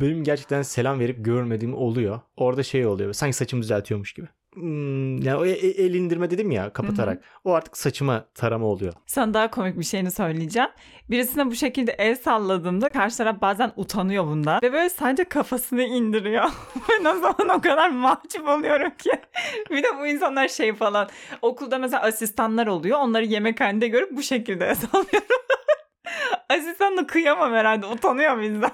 benim 0.00 0.24
gerçekten 0.24 0.62
selam 0.62 1.00
verip 1.00 1.24
görmediğim 1.24 1.74
oluyor. 1.74 2.20
Orada 2.36 2.62
şey 2.62 2.86
oluyor. 2.86 3.12
Sanki 3.12 3.36
saçımı 3.36 3.62
düzeltiyormuş 3.62 4.12
gibi. 4.12 4.26
Hmm, 4.54 5.22
yani 5.22 5.36
o 5.36 5.44
e- 5.46 5.50
e- 5.50 5.84
el 5.84 5.94
indirme 5.94 6.30
dedim 6.30 6.50
ya 6.50 6.72
kapatarak. 6.72 7.24
O 7.44 7.52
artık 7.52 7.76
saçıma 7.76 8.24
tarama 8.34 8.66
oluyor. 8.66 8.92
Sana 9.06 9.34
daha 9.34 9.50
komik 9.50 9.78
bir 9.78 9.84
şeyini 9.84 10.10
söyleyeceğim. 10.10 10.68
Birisine 11.10 11.46
bu 11.46 11.54
şekilde 11.54 11.92
el 11.92 12.16
salladığımda 12.16 12.88
karşı 12.88 13.16
taraf 13.16 13.40
bazen 13.40 13.72
utanıyor 13.76 14.26
bundan. 14.26 14.60
Ve 14.62 14.72
böyle 14.72 14.88
sadece 14.90 15.24
kafasını 15.24 15.82
indiriyor. 15.82 16.44
ben 16.88 17.04
o 17.04 17.20
zaman 17.20 17.58
o 17.58 17.60
kadar 17.60 17.90
mahcup 17.90 18.48
oluyorum 18.48 18.90
ki. 18.90 19.10
bir 19.70 19.82
de 19.82 19.88
bu 20.00 20.06
insanlar 20.06 20.48
şey 20.48 20.74
falan. 20.74 21.08
Okulda 21.42 21.78
mesela 21.78 22.02
asistanlar 22.02 22.66
oluyor. 22.66 22.98
Onları 22.98 23.24
yemekhanede 23.24 23.88
görüp 23.88 24.12
bu 24.16 24.22
şekilde 24.22 24.66
el 24.66 24.74
sallıyorum. 24.74 25.28
Asistan 26.50 26.96
da 26.96 27.06
kıyamam 27.06 27.52
herhalde. 27.52 27.86
Utanıyor 27.86 28.40
bizden. 28.42 28.70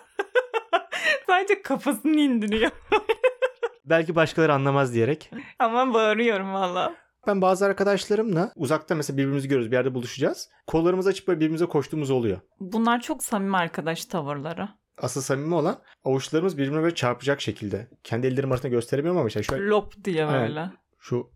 Sadece 1.30 1.62
kafasını 1.62 2.20
indiriyor. 2.20 2.70
Belki 3.84 4.14
başkaları 4.14 4.54
anlamaz 4.54 4.94
diyerek. 4.94 5.30
Ama 5.58 5.94
bağırıyorum 5.94 6.54
valla. 6.54 6.94
Ben 7.26 7.42
bazı 7.42 7.66
arkadaşlarımla 7.66 8.52
uzakta 8.56 8.94
mesela 8.94 9.16
birbirimizi 9.16 9.48
görüyoruz 9.48 9.70
bir 9.70 9.76
yerde 9.76 9.94
buluşacağız. 9.94 10.48
Kollarımızı 10.66 11.08
açıp 11.08 11.28
böyle 11.28 11.40
birbirimize 11.40 11.66
koştuğumuz 11.66 12.10
oluyor. 12.10 12.40
Bunlar 12.60 13.00
çok 13.00 13.24
samimi 13.24 13.56
arkadaş 13.56 14.04
tavırları. 14.04 14.68
Asıl 14.98 15.20
samimi 15.20 15.54
olan 15.54 15.82
avuçlarımız 16.04 16.58
birbirine 16.58 16.82
böyle 16.82 16.94
çarpacak 16.94 17.40
şekilde. 17.40 17.88
Kendi 18.04 18.26
ellerim 18.26 18.52
arasında 18.52 18.68
gösteremiyorum 18.68 19.18
ama 19.18 19.28
işte 19.28 19.42
şöyle 19.42 19.66
Lop 19.66 20.04
diye 20.04 20.28
böyle. 20.28 20.70
şu 20.98 21.30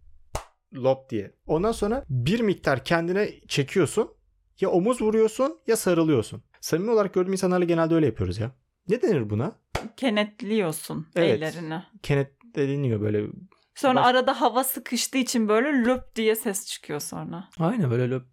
lop 0.74 1.10
diye. 1.10 1.34
Ondan 1.46 1.72
sonra 1.72 2.04
bir 2.08 2.40
miktar 2.40 2.84
kendine 2.84 3.28
çekiyorsun. 3.48 4.10
Ya 4.60 4.70
omuz 4.70 5.02
vuruyorsun 5.02 5.58
ya 5.66 5.76
sarılıyorsun. 5.76 6.42
Samimi 6.60 6.90
olarak 6.90 7.14
gördüğüm 7.14 7.32
insanlarla 7.32 7.64
genelde 7.64 7.94
öyle 7.94 8.06
yapıyoruz 8.06 8.38
ya. 8.38 8.50
Ne 8.88 9.02
denir 9.02 9.30
buna? 9.30 9.52
Kenetliyorsun 9.96 11.06
Evet. 11.16 11.30
ellerini. 11.42 11.82
Kenetleniyor 12.02 13.00
böyle. 13.00 13.26
Sonra 13.74 14.00
Baş- 14.00 14.06
arada 14.06 14.40
hava 14.40 14.64
sıkıştığı 14.64 15.18
için 15.18 15.48
böyle 15.48 15.68
löp 15.84 16.16
diye 16.16 16.36
ses 16.36 16.66
çıkıyor 16.66 17.00
sonra. 17.00 17.48
Aynen 17.58 17.90
böyle 17.90 18.10
löp. 18.10 18.26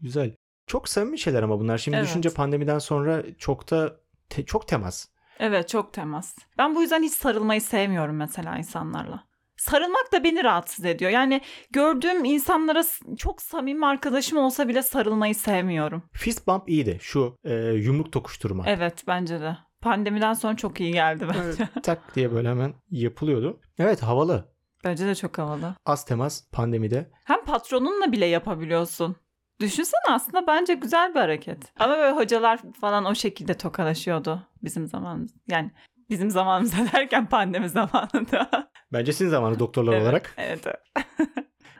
Güzel. 0.00 0.34
Çok 0.66 0.88
samimi 0.88 1.18
şeyler 1.18 1.42
ama 1.42 1.60
bunlar. 1.60 1.78
Şimdi 1.78 1.96
Evet. 1.96 2.06
düşünce 2.08 2.30
pandemiden 2.30 2.78
sonra 2.78 3.22
çok 3.38 3.70
da 3.70 3.96
te- 4.28 4.44
çok 4.44 4.68
temas. 4.68 5.08
Evet 5.38 5.68
çok 5.68 5.92
temas. 5.92 6.36
Ben 6.58 6.74
bu 6.74 6.82
yüzden 6.82 7.02
hiç 7.02 7.12
sarılmayı 7.12 7.60
sevmiyorum 7.60 8.16
mesela 8.16 8.58
insanlarla. 8.58 9.24
Sarılmak 9.56 10.12
da 10.12 10.24
beni 10.24 10.44
rahatsız 10.44 10.84
ediyor. 10.84 11.10
Yani 11.10 11.40
gördüğüm 11.70 12.24
insanlara 12.24 12.84
çok 13.18 13.42
samimi 13.42 13.86
arkadaşım 13.86 14.38
olsa 14.38 14.68
bile 14.68 14.82
sarılmayı 14.82 15.34
sevmiyorum. 15.34 16.02
Fist 16.12 16.46
bump 16.46 16.68
iyiydi. 16.68 16.98
Şu 17.00 17.36
e, 17.44 17.54
yumruk 17.54 18.12
tokuşturma. 18.12 18.64
Evet 18.66 19.04
bence 19.06 19.40
de. 19.40 19.56
Pandemiden 19.90 20.32
sonra 20.34 20.56
çok 20.56 20.80
iyi 20.80 20.92
geldi 20.92 21.26
bence. 21.34 21.68
Tak 21.82 22.14
diye 22.14 22.32
böyle 22.32 22.48
hemen 22.48 22.74
yapılıyordu. 22.90 23.60
Evet 23.78 24.02
havalı. 24.02 24.52
bence 24.84 25.06
de 25.06 25.14
çok 25.14 25.38
havalı. 25.38 25.74
Az 25.84 26.04
temas 26.04 26.50
pandemide. 26.52 27.10
Hem 27.24 27.44
patronunla 27.44 28.12
bile 28.12 28.26
yapabiliyorsun. 28.26 29.16
Düşünsene 29.60 30.14
aslında 30.14 30.46
bence 30.46 30.74
güzel 30.74 31.14
bir 31.14 31.20
hareket. 31.20 31.72
Ama 31.78 31.98
böyle 31.98 32.16
hocalar 32.16 32.60
falan 32.80 33.04
o 33.04 33.14
şekilde 33.14 33.54
tokalaşıyordu 33.54 34.42
bizim 34.62 34.86
zamanımız. 34.86 35.34
Yani 35.48 35.70
bizim 36.10 36.30
zamanımızda 36.30 36.76
derken 36.92 37.26
pandemi 37.28 37.68
zamanında. 37.68 38.70
Bence 38.92 39.12
sizin 39.12 39.30
zamanı 39.30 39.58
doktorlar 39.58 39.92
Evet, 39.92 40.02
olarak. 40.02 40.34
Evet. 40.36 40.66
evet. 40.66 40.78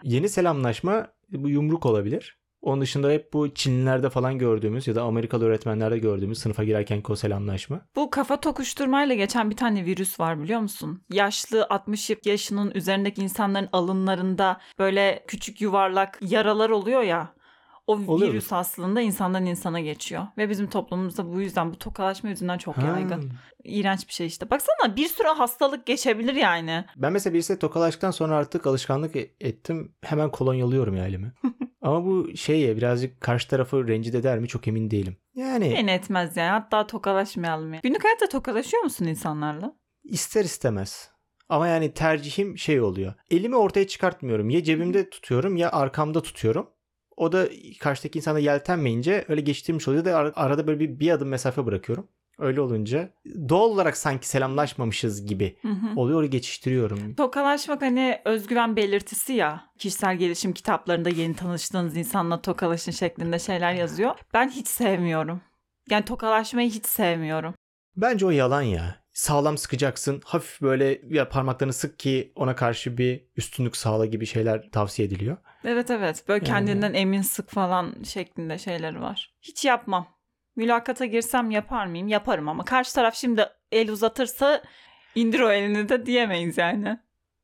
Yeni 0.03 0.29
selamlaşma 0.29 1.07
bu 1.31 1.49
yumruk 1.49 1.87
olabilir. 1.87 2.39
Onun 2.67 2.81
dışında 2.81 3.11
hep 3.11 3.33
bu 3.33 3.55
Çinlilerde 3.55 4.11
falan 4.11 4.39
gördüğümüz 4.39 4.87
ya 4.87 4.95
da 4.95 5.03
Amerikalı 5.03 5.45
öğretmenlerde 5.45 5.99
gördüğümüz 5.99 6.39
sınıfa 6.39 6.65
girerkenki 6.65 7.13
o 7.13 7.17
selamlaşma. 7.17 7.81
Bu 7.97 8.11
kafa 8.11 8.41
tokuşturmayla 8.41 9.15
geçen 9.15 9.51
bir 9.51 9.57
tane 9.57 9.85
virüs 9.85 10.21
var 10.21 10.43
biliyor 10.43 10.61
musun? 10.61 11.03
Yaşlı 11.13 11.67
60 11.71 12.11
yaşının 12.25 12.71
üzerindeki 12.75 13.23
insanların 13.23 13.69
alınlarında 13.73 14.61
böyle 14.79 15.25
küçük 15.27 15.61
yuvarlak 15.61 16.19
yaralar 16.21 16.71
oluyor 16.71 17.03
ya. 17.03 17.33
O 17.87 17.93
Oluyor 17.93 18.33
virüs 18.33 18.53
aslında 18.53 19.01
insandan 19.01 19.47
insana 19.47 19.81
geçiyor. 19.81 20.27
Ve 20.39 20.49
bizim 20.51 20.67
toplumumuzda 20.67 21.33
bu 21.33 21.41
yüzden 21.41 21.73
bu 21.73 21.79
tokalaşma 21.79 22.31
yüzünden 22.31 22.59
çok 22.59 22.77
Ha. 22.77 22.87
yaygın. 22.87 23.33
İğrenç 23.65 24.09
bir 24.09 24.13
şey 24.13 24.27
işte. 24.27 24.51
Baksana 24.51 24.97
bir 24.97 25.09
sürü 25.09 25.29
hastalık 25.29 25.87
geçebilir 25.87 26.35
yani. 26.35 26.85
Ben 26.97 27.13
mesela 27.13 27.35
birisiyle 27.35 27.59
tokalaştıktan 27.59 28.11
sonra 28.11 28.37
artık 28.37 28.67
alışkanlık 28.67 29.17
e- 29.17 29.31
ettim. 29.41 29.93
Hemen 30.03 30.31
kolonyalıyorum 30.31 30.97
ya 30.97 31.07
elimi. 31.07 31.33
Ama 31.87 32.05
bu 32.07 32.37
şey 32.37 32.61
ya 32.61 32.77
birazcık 32.77 33.21
karşı 33.21 33.49
tarafı 33.49 33.89
rencide 33.89 34.19
eder 34.19 34.39
mi 34.39 34.49
çok 34.49 34.69
emin 34.69 34.91
değilim. 34.91 35.17
Yani 35.35 35.75
Beni 35.79 35.91
etmez 35.91 36.37
yani. 36.37 36.51
Hatta 36.51 36.87
tokalaşmayalım 36.87 37.75
ya. 37.75 37.81
Günlük 37.83 38.05
hayatta 38.05 38.29
tokalaşıyor 38.29 38.83
musun 38.83 39.05
insanlarla? 39.05 39.77
ister 40.05 40.45
istemez. 40.45 41.11
Ama 41.49 41.69
yani 41.69 41.93
tercihim 41.95 42.59
şey 42.59 42.81
oluyor. 42.81 43.15
Elimi 43.31 43.57
ortaya 43.57 43.87
çıkartmıyorum. 43.87 44.51
Ya 44.51 44.63
cebimde 44.65 45.11
tutuyorum 45.11 45.57
ya 45.57 45.73
arkamda 45.73 46.23
tutuyorum. 46.23 46.71
O 47.17 47.33
da 47.33 47.49
karşıdaki 47.81 48.19
insana 48.19 48.39
yeltenmeyince 48.39 49.25
öyle 49.29 49.41
geçtiğimiz 49.41 49.89
oluyor 49.89 50.05
da 50.05 50.17
ar- 50.17 50.33
arada 50.37 50.67
böyle 50.67 50.81
bir, 50.81 51.01
bir 51.01 51.11
adım 51.11 51.29
mesafe 51.29 51.67
bırakıyorum. 51.67 52.09
Öyle 52.39 52.61
olunca 52.61 53.11
doğal 53.49 53.71
olarak 53.71 53.97
sanki 53.97 54.29
selamlaşmamışız 54.29 55.27
gibi 55.27 55.57
Hı 55.63 55.69
hı. 55.69 56.01
oluyor 56.01 56.25
geçiştiriyorum. 56.25 57.15
Tokalaşmak 57.15 57.83
hani 57.83 58.21
özgüven 58.25 58.77
belirtisi 58.77 59.33
ya. 59.33 59.65
Kişisel 59.79 60.17
gelişim 60.17 60.53
kitaplarında 60.53 61.09
yeni 61.09 61.37
tanıştığınız 61.37 61.97
insanla 61.97 62.43
tokalaşın 62.43 62.93
şeklinde 62.93 63.39
şeyler 63.39 63.73
yazıyor. 63.75 64.15
Ben 64.35 64.49
hiç 64.49 64.69
sevmiyorum. 64.69 65.41
Yani 65.91 66.05
tokalaşmayı 66.05 66.71
hiç 66.71 66.87
sevmiyorum. 66.87 67.55
Bence 67.97 68.27
o 68.27 68.31
yalan 68.31 68.63
ya. 68.63 68.97
Sağlam 69.13 69.59
sıkacaksın. 69.59 70.23
Hafif 70.25 70.63
böyle 70.63 71.01
ya 71.11 71.29
parmaklarını 71.29 71.73
sık 71.73 71.99
ki 71.99 72.33
ona 72.35 72.57
karşı 72.57 72.99
bir 72.99 73.25
üstünlük 73.37 73.77
sağla 73.77 74.07
gibi 74.07 74.27
şeyler 74.27 74.71
tavsiye 74.71 75.09
ediliyor. 75.09 75.37
Evet 75.65 75.91
evet. 75.91 76.25
Böyle 76.29 76.47
Yani- 76.47 76.57
kendinden 76.57 76.95
emin 76.95 77.23
sık 77.23 77.51
falan 77.51 77.95
şeklinde 78.05 78.59
şeyleri 78.59 79.01
var. 79.01 79.35
Hiç 79.43 79.65
yapmam. 79.65 80.16
Mülakata 80.57 81.05
girsem 81.05 81.51
yapar 81.51 81.87
mıyım? 81.87 82.09
Yaparım 82.09 82.49
ama 82.49 82.65
karşı 82.65 82.95
taraf 82.95 83.15
şimdi 83.15 83.47
el 83.73 83.91
uzatırsa 83.91 84.63
indir 85.15 85.41
o 85.41 85.51
elini 85.53 85.89
de 85.89 86.07
diyemeyiz 86.07 86.59
yani. 86.59 86.99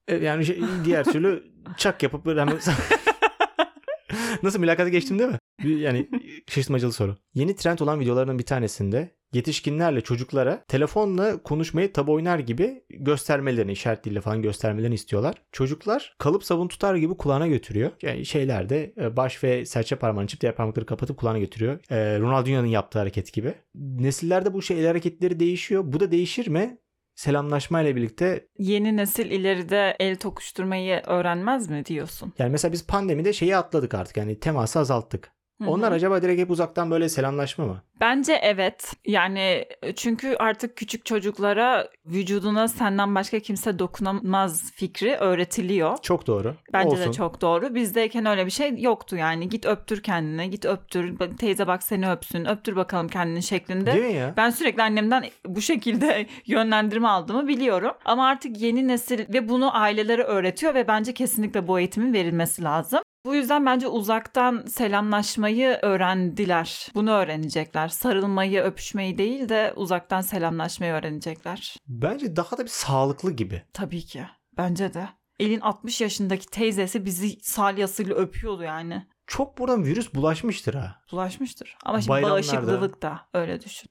E, 0.09 0.17
Yani 0.17 0.45
şey- 0.47 0.61
diğer 0.85 1.05
türlü 1.05 1.45
çak 1.77 2.03
yapıp 2.03 2.25
böyle 2.27 2.41
hemen... 2.41 2.59
Nasıl 4.43 4.61
mülakata 4.61 4.89
geçtim 4.89 5.19
değil 5.19 5.31
mi? 5.31 5.39
Yani 5.81 6.09
şaşırtmacalı 6.49 6.93
soru. 6.93 7.17
Yeni 7.35 7.57
trend 7.57 7.79
olan 7.79 8.01
videolarının 8.01 8.39
bir 8.39 8.47
tanesinde 8.47 9.17
yetişkinlerle 9.33 10.01
çocuklara 10.01 10.65
telefonla 10.69 11.43
konuşmayı 11.43 11.93
tabu 11.93 12.13
oynar 12.13 12.39
gibi 12.39 12.83
göstermelerini, 12.91 13.73
işaret 13.73 14.05
diliyle 14.05 14.21
falan 14.21 14.43
göstermelerini 14.43 14.95
istiyorlar. 14.95 15.35
Çocuklar 15.53 16.15
kalıp 16.19 16.45
sabun 16.45 16.69
tutar 16.69 16.95
gibi 16.95 17.17
kulağına 17.17 17.47
götürüyor. 17.47 17.91
Yani 18.03 18.27
şeylerde 18.27 18.93
e, 19.01 19.17
baş 19.17 19.45
ve 19.45 19.67
serçe 19.67 19.97
parmağını 19.97 20.27
çift 20.27 20.43
diğer 20.43 20.57
parmakları 20.57 20.87
kapatıp 20.87 21.17
kulağına 21.17 21.39
götürüyor. 21.39 21.79
E, 21.91 22.19
Ronaldinho'nun 22.21 22.67
yaptığı 22.67 22.99
hareket 22.99 23.33
gibi. 23.33 23.55
Nesillerde 23.75 24.55
bu 24.55 24.63
şey 24.63 24.81
el 24.81 24.87
hareketleri 24.87 25.41
değişiyor. 25.41 25.83
Bu 25.87 26.01
da 26.01 26.11
değişir 26.11 26.49
mi? 26.49 26.79
Selamlaşmayla 27.15 27.97
birlikte 27.97 28.49
Yeni 28.59 28.97
nesil 28.97 29.31
ileride 29.31 29.97
el 30.01 30.17
tokuşturmayı 30.17 31.03
öğrenmez 31.07 31.71
mi 31.71 31.85
diyorsun? 31.85 32.33
Yani 32.39 32.51
mesela 32.51 32.73
biz 32.73 32.87
pandemide 32.87 33.33
şeyi 33.33 33.57
atladık 33.57 33.95
artık. 33.95 34.17
Yani 34.17 34.41
teması 34.41 34.79
azalttık. 34.79 35.33
Onlar 35.67 35.93
acaba 35.93 36.23
direkt 36.23 36.41
hep 36.41 36.51
uzaktan 36.51 36.91
böyle 36.91 37.09
selamlaşma 37.09 37.65
mı? 37.65 37.83
Bence 38.01 38.33
evet. 38.43 38.93
Yani 39.07 39.65
çünkü 39.97 40.37
artık 40.39 40.77
küçük 40.77 41.07
çocuklara 41.07 41.89
vücuduna 42.07 42.69
senden 42.69 43.15
başka 43.15 43.41
kimse 43.41 43.79
dokunamaz 43.79 44.73
fikri 44.73 45.15
öğretiliyor. 45.15 45.99
Çok 46.03 46.27
doğru. 46.27 46.55
Bence 46.73 46.89
Olsun. 46.89 47.07
de 47.07 47.13
çok 47.13 47.41
doğru. 47.41 47.75
Bizdeyken 47.75 48.27
öyle 48.27 48.47
bir 48.47 48.51
şey 48.51 48.79
yoktu 48.79 49.17
yani. 49.17 49.49
Git 49.49 49.67
öptür 49.67 50.03
kendine, 50.03 50.47
git 50.47 50.65
öptür. 50.65 51.19
Teyze 51.39 51.67
bak 51.67 51.83
seni 51.83 52.11
öpsün, 52.11 52.45
öptür 52.45 52.77
bakalım 52.77 53.09
kendini 53.09 53.43
şeklinde. 53.43 53.93
Değil 53.93 54.05
mi 54.05 54.13
ya? 54.13 54.35
Ben 54.37 54.51
sürekli 54.51 54.83
annemden 54.83 55.25
bu 55.47 55.61
şekilde 55.61 56.27
yönlendirme 56.47 57.09
aldığımı 57.09 57.49
biliyorum. 57.49 57.93
Ama 58.05 58.27
artık 58.27 58.61
yeni 58.61 58.89
nesil 58.89 59.35
ve 59.35 59.49
bunu 59.49 59.77
ailelere 59.77 60.23
öğretiyor 60.23 60.75
ve 60.75 60.89
bence 60.89 61.15
kesinlikle 61.15 61.69
bu 61.69 61.79
eğitimin 61.79 62.13
verilmesi 62.13 62.63
lazım. 62.63 63.01
Bu 63.25 63.35
yüzden 63.35 63.67
bence 63.67 63.89
uzaktan 63.89 64.65
selamlaşmayı 64.67 65.79
öğrendiler. 65.83 66.89
Bunu 66.95 67.11
öğrenecekler. 67.11 67.89
Sarılmayı, 67.89 68.63
öpüşmeyi 68.63 69.19
değil 69.19 69.49
de 69.49 69.73
uzaktan 69.77 70.21
selamlaşmayı 70.21 70.93
öğrenecekler. 70.93 71.77
Bence 71.87 72.37
daha 72.37 72.59
da 72.59 72.63
bir 72.65 72.69
sağlıklı 72.69 73.33
gibi. 73.33 73.63
Tabii 73.73 74.01
ki. 74.03 74.27
Bence 74.59 74.95
de. 74.95 75.09
Elin 75.41 75.61
60 75.61 76.01
yaşındaki 76.01 76.47
teyzesi 76.47 77.05
bizi 77.05 77.39
salyasıyla 77.43 78.15
öpüyordu 78.15 78.63
yani. 78.63 79.07
Çok 79.27 79.59
buradan 79.59 79.85
virüs 79.85 80.15
bulaşmıştır 80.15 80.75
ha. 80.75 80.97
Bulaşmıştır. 81.13 81.77
Ama 81.85 82.01
şimdi 82.01 82.09
Bayramlarda. 82.11 82.35
bağışıklılık 82.37 83.03
da 83.03 83.21
öyle 83.35 83.63
düşün. 83.63 83.91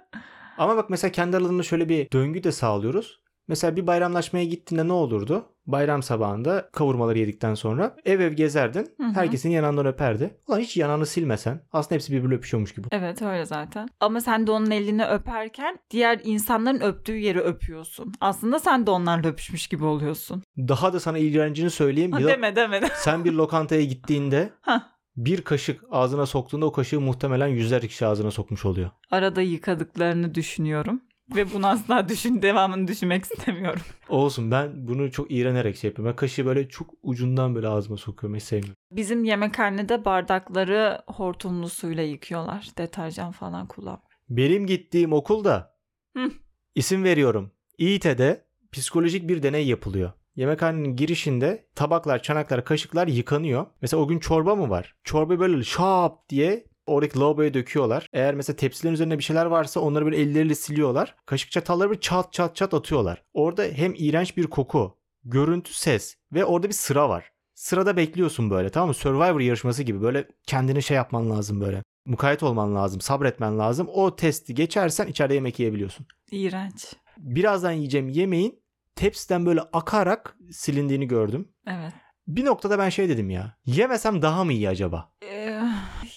Ama 0.58 0.76
bak 0.76 0.90
mesela 0.90 1.12
kendi 1.12 1.36
aralarında 1.36 1.62
şöyle 1.62 1.88
bir 1.88 2.10
döngü 2.10 2.44
de 2.44 2.52
sağlıyoruz. 2.52 3.20
Mesela 3.48 3.76
bir 3.76 3.86
bayramlaşmaya 3.86 4.44
gittiğinde 4.44 4.88
ne 4.88 4.92
olurdu? 4.92 5.44
Bayram 5.66 6.02
sabahında 6.02 6.68
kavurmaları 6.72 7.18
yedikten 7.18 7.54
sonra 7.54 7.96
ev 8.04 8.20
ev 8.20 8.32
gezerdin. 8.32 8.88
Hı 8.96 9.06
hı. 9.06 9.12
Herkesin 9.12 9.50
yanağından 9.50 9.86
öperdi. 9.86 10.40
Ulan 10.48 10.58
hiç 10.60 10.76
yanağını 10.76 11.06
silmesen 11.06 11.62
aslında 11.72 11.94
hepsi 11.94 12.12
birbirine 12.12 12.34
öpüşüyormuş 12.34 12.74
gibi. 12.74 12.88
Evet 12.92 13.22
öyle 13.22 13.44
zaten. 13.44 13.88
Ama 14.00 14.20
sen 14.20 14.46
de 14.46 14.50
onun 14.50 14.70
elini 14.70 15.04
öperken 15.06 15.78
diğer 15.90 16.20
insanların 16.24 16.80
öptüğü 16.80 17.16
yeri 17.16 17.40
öpüyorsun. 17.40 18.12
Aslında 18.20 18.58
sen 18.58 18.86
de 18.86 18.90
onlarla 18.90 19.28
öpüşmüş 19.28 19.66
gibi 19.66 19.84
oluyorsun. 19.84 20.42
Daha 20.58 20.92
da 20.92 21.00
sana 21.00 21.18
iğrencini 21.18 21.70
söyleyeyim. 21.70 22.12
Ha, 22.12 22.20
deme 22.20 22.56
deme. 22.56 22.80
sen 22.94 23.24
bir 23.24 23.32
lokantaya 23.32 23.84
gittiğinde 23.84 24.50
bir 25.16 25.42
kaşık 25.42 25.80
ağzına 25.90 26.26
soktuğunda 26.26 26.66
o 26.66 26.72
kaşığı 26.72 27.00
muhtemelen 27.00 27.46
yüzlerce 27.46 27.88
kişi 27.88 28.06
ağzına 28.06 28.30
sokmuş 28.30 28.64
oluyor. 28.64 28.90
Arada 29.10 29.42
yıkadıklarını 29.42 30.34
düşünüyorum. 30.34 31.00
Ve 31.36 31.52
bunu 31.54 31.66
asla 31.66 32.08
düşün, 32.08 32.42
devamını 32.42 32.88
düşünmek 32.88 33.24
istemiyorum. 33.24 33.80
Olsun 34.08 34.50
ben 34.50 34.88
bunu 34.88 35.10
çok 35.10 35.30
iğrenerek 35.30 35.76
şey 35.76 35.88
yapıyorum. 35.90 36.12
Ben 36.12 36.16
kaşığı 36.16 36.46
böyle 36.46 36.68
çok 36.68 36.90
ucundan 37.02 37.54
böyle 37.54 37.68
ağzıma 37.68 37.96
sokuyorum. 37.96 38.36
Hiç 38.36 38.42
sevmiyorum. 38.44 38.76
Bizim 38.90 39.24
yemekhanede 39.24 40.04
bardakları 40.04 41.02
hortumlu 41.06 41.68
suyla 41.68 42.02
yıkıyorlar. 42.02 42.68
Deterjan 42.78 43.32
falan 43.32 43.66
kullan. 43.66 44.00
Benim 44.30 44.66
gittiğim 44.66 45.12
okulda 45.12 45.74
Hı. 46.16 46.30
isim 46.74 47.04
veriyorum. 47.04 47.52
İİT'de 47.78 48.44
psikolojik 48.72 49.28
bir 49.28 49.42
deney 49.42 49.66
yapılıyor. 49.66 50.12
Yemekhanenin 50.36 50.96
girişinde 50.96 51.66
tabaklar, 51.74 52.22
çanaklar, 52.22 52.64
kaşıklar 52.64 53.08
yıkanıyor. 53.08 53.66
Mesela 53.82 54.02
o 54.02 54.08
gün 54.08 54.18
çorba 54.18 54.54
mı 54.54 54.70
var? 54.70 54.96
Çorba 55.04 55.38
böyle 55.40 55.64
şap 55.64 56.28
diye 56.28 56.64
oradaki 56.88 57.18
lavaboya 57.18 57.54
döküyorlar. 57.54 58.06
Eğer 58.12 58.34
mesela 58.34 58.56
tepsilerin 58.56 58.94
üzerinde 58.94 59.18
bir 59.18 59.24
şeyler 59.24 59.46
varsa 59.46 59.80
onları 59.80 60.04
böyle 60.04 60.16
elleriyle 60.16 60.54
siliyorlar. 60.54 61.14
Kaşık 61.26 61.50
çatalları 61.50 61.88
böyle 61.88 62.00
çat 62.00 62.32
çat 62.32 62.56
çat 62.56 62.74
atıyorlar. 62.74 63.22
Orada 63.34 63.62
hem 63.62 63.94
iğrenç 63.96 64.36
bir 64.36 64.46
koku, 64.46 64.98
görüntü, 65.24 65.74
ses 65.74 66.16
ve 66.32 66.44
orada 66.44 66.68
bir 66.68 66.74
sıra 66.74 67.08
var. 67.08 67.30
Sırada 67.54 67.96
bekliyorsun 67.96 68.50
böyle 68.50 68.68
tamam 68.70 68.88
mı? 68.88 68.94
Survivor 68.94 69.40
yarışması 69.40 69.82
gibi 69.82 70.02
böyle 70.02 70.28
kendini 70.46 70.82
şey 70.82 70.96
yapman 70.96 71.30
lazım 71.30 71.60
böyle. 71.60 71.82
Mukayyet 72.06 72.42
olman 72.42 72.74
lazım, 72.74 73.00
sabretmen 73.00 73.58
lazım. 73.58 73.88
O 73.92 74.16
testi 74.16 74.54
geçersen 74.54 75.06
içeride 75.06 75.34
yemek 75.34 75.58
yiyebiliyorsun. 75.58 76.06
İğrenç. 76.30 76.94
Birazdan 77.16 77.72
yiyeceğim 77.72 78.08
yemeğin 78.08 78.62
tepsiden 78.94 79.46
böyle 79.46 79.60
akarak 79.60 80.36
silindiğini 80.50 81.08
gördüm. 81.08 81.48
Evet. 81.66 81.92
Bir 82.28 82.44
noktada 82.44 82.78
ben 82.78 82.88
şey 82.88 83.08
dedim 83.08 83.30
ya. 83.30 83.56
Yemesem 83.66 84.22
daha 84.22 84.44
mı 84.44 84.52
iyi 84.52 84.68
acaba? 84.68 85.12
Ee, 85.22 85.37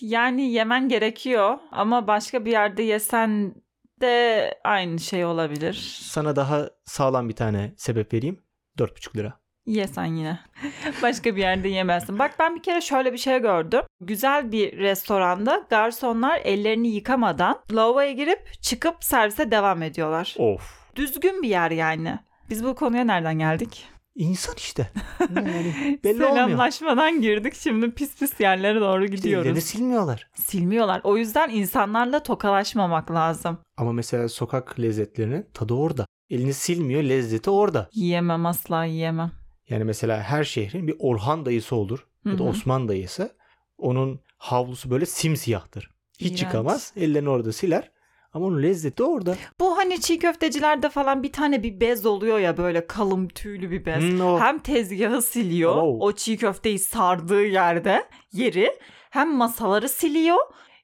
yani 0.01 0.51
yemen 0.51 0.89
gerekiyor 0.89 1.57
ama 1.71 2.07
başka 2.07 2.45
bir 2.45 2.51
yerde 2.51 2.83
yesen 2.83 3.55
de 4.01 4.53
aynı 4.63 4.99
şey 4.99 5.25
olabilir. 5.25 5.73
Sana 6.01 6.35
daha 6.35 6.69
sağlam 6.85 7.29
bir 7.29 7.35
tane 7.35 7.73
sebep 7.77 8.13
vereyim. 8.13 8.43
4,5 8.79 9.17
lira. 9.17 9.41
Yesen 9.65 10.05
yine. 10.05 10.39
Başka 11.01 11.35
bir 11.35 11.41
yerde 11.41 11.69
yemezsin. 11.69 12.19
Bak 12.19 12.35
ben 12.39 12.55
bir 12.55 12.63
kere 12.63 12.81
şöyle 12.81 13.13
bir 13.13 13.17
şey 13.17 13.39
gördüm. 13.39 13.81
Güzel 14.01 14.51
bir 14.51 14.77
restoranda 14.77 15.67
garsonlar 15.69 16.41
ellerini 16.43 16.87
yıkamadan 16.87 17.59
lavaboya 17.71 18.11
girip 18.11 18.61
çıkıp 18.61 19.03
servise 19.03 19.51
devam 19.51 19.81
ediyorlar. 19.83 20.35
Of. 20.37 20.81
Düzgün 20.95 21.43
bir 21.43 21.49
yer 21.49 21.71
yani. 21.71 22.19
Biz 22.49 22.63
bu 22.63 22.75
konuya 22.75 23.03
nereden 23.03 23.39
geldik? 23.39 23.85
İnsan 24.15 24.55
işte. 24.57 24.89
Yani 25.35 25.99
belli 26.03 26.25
olmuyor. 26.25 26.33
Selamlaşmadan 26.47 27.21
girdik 27.21 27.53
şimdi 27.55 27.91
pis 27.91 28.15
pis 28.19 28.39
yerlere 28.39 28.79
doğru 28.81 29.05
gidiyoruz. 29.05 29.45
Ellerini 29.47 29.61
silmiyorlar. 29.61 30.27
Silmiyorlar. 30.33 31.01
O 31.03 31.17
yüzden 31.17 31.49
insanlarla 31.49 32.23
tokalaşmamak 32.23 33.11
lazım. 33.11 33.57
Ama 33.77 33.91
mesela 33.93 34.29
sokak 34.29 34.79
lezzetlerinin 34.79 35.47
tadı 35.53 35.73
orada. 35.73 36.05
Elini 36.29 36.53
silmiyor, 36.53 37.03
lezzeti 37.03 37.49
orada. 37.49 37.89
Yiyemem 37.93 38.45
asla 38.45 38.85
yiyemem. 38.85 39.31
Yani 39.69 39.83
mesela 39.83 40.23
her 40.23 40.43
şehrin 40.43 40.87
bir 40.87 40.95
Orhan 40.99 41.45
dayısı 41.45 41.75
olur 41.75 42.07
ya 42.25 42.37
da. 42.37 42.43
Osman 42.43 42.87
dayısı. 42.87 43.35
Onun 43.77 44.21
havlusu 44.37 44.89
böyle 44.91 45.05
simsiyahtır. 45.05 45.91
Hiç 46.19 46.27
İğrenç. 46.27 46.41
yıkamaz. 46.41 46.93
Ellerini 46.95 47.29
orada 47.29 47.53
siler. 47.53 47.91
Ama 48.33 48.45
onun 48.45 48.63
lezzeti 48.63 49.03
orada. 49.03 49.35
Bu 49.59 49.77
hani 49.77 50.01
çiğ 50.01 50.19
köftecilerde 50.19 50.89
falan 50.89 51.23
bir 51.23 51.31
tane 51.31 51.63
bir 51.63 51.79
bez 51.79 52.05
oluyor 52.05 52.39
ya 52.39 52.57
böyle 52.57 52.87
kalın 52.87 53.27
tüylü 53.27 53.71
bir 53.71 53.85
bez. 53.85 54.03
Hmm, 54.03 54.21
o- 54.21 54.39
Hem 54.39 54.59
tezgahı 54.59 55.21
siliyor 55.21 55.75
Oh. 55.75 55.97
o 55.99 56.11
çiğ 56.11 56.37
köfteyi 56.37 56.79
sardığı 56.79 57.45
yerde 57.45 58.03
yeri 58.31 58.71
hem 59.09 59.35
masaları 59.35 59.89
siliyor 59.89 60.37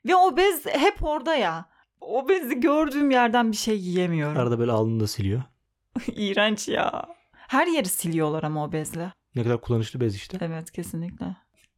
ve 0.07 0.15
o 0.15 0.37
bez 0.37 0.65
hep 0.65 1.03
orada 1.03 1.35
ya. 1.35 1.65
O 2.01 2.29
bezi 2.29 2.59
gördüğüm 2.59 3.11
yerden 3.11 3.51
bir 3.51 3.57
şey 3.57 3.79
yiyemiyorum. 3.79 4.37
Arada 4.37 4.59
böyle 4.59 4.71
alnını 4.71 4.99
da 4.99 5.07
siliyor. 5.07 5.41
İğrenç 6.15 6.67
ya. 6.67 7.05
Her 7.33 7.67
yeri 7.67 7.87
siliyorlar 7.89 8.43
ama 8.43 8.63
o 8.63 8.71
bezle. 8.71 9.11
Ne 9.35 9.43
kadar 9.43 9.61
kullanışlı 9.61 9.99
bez 10.01 10.15
işte. 10.15 10.37
Evet 10.41 10.71
kesinlikle. 10.71 11.25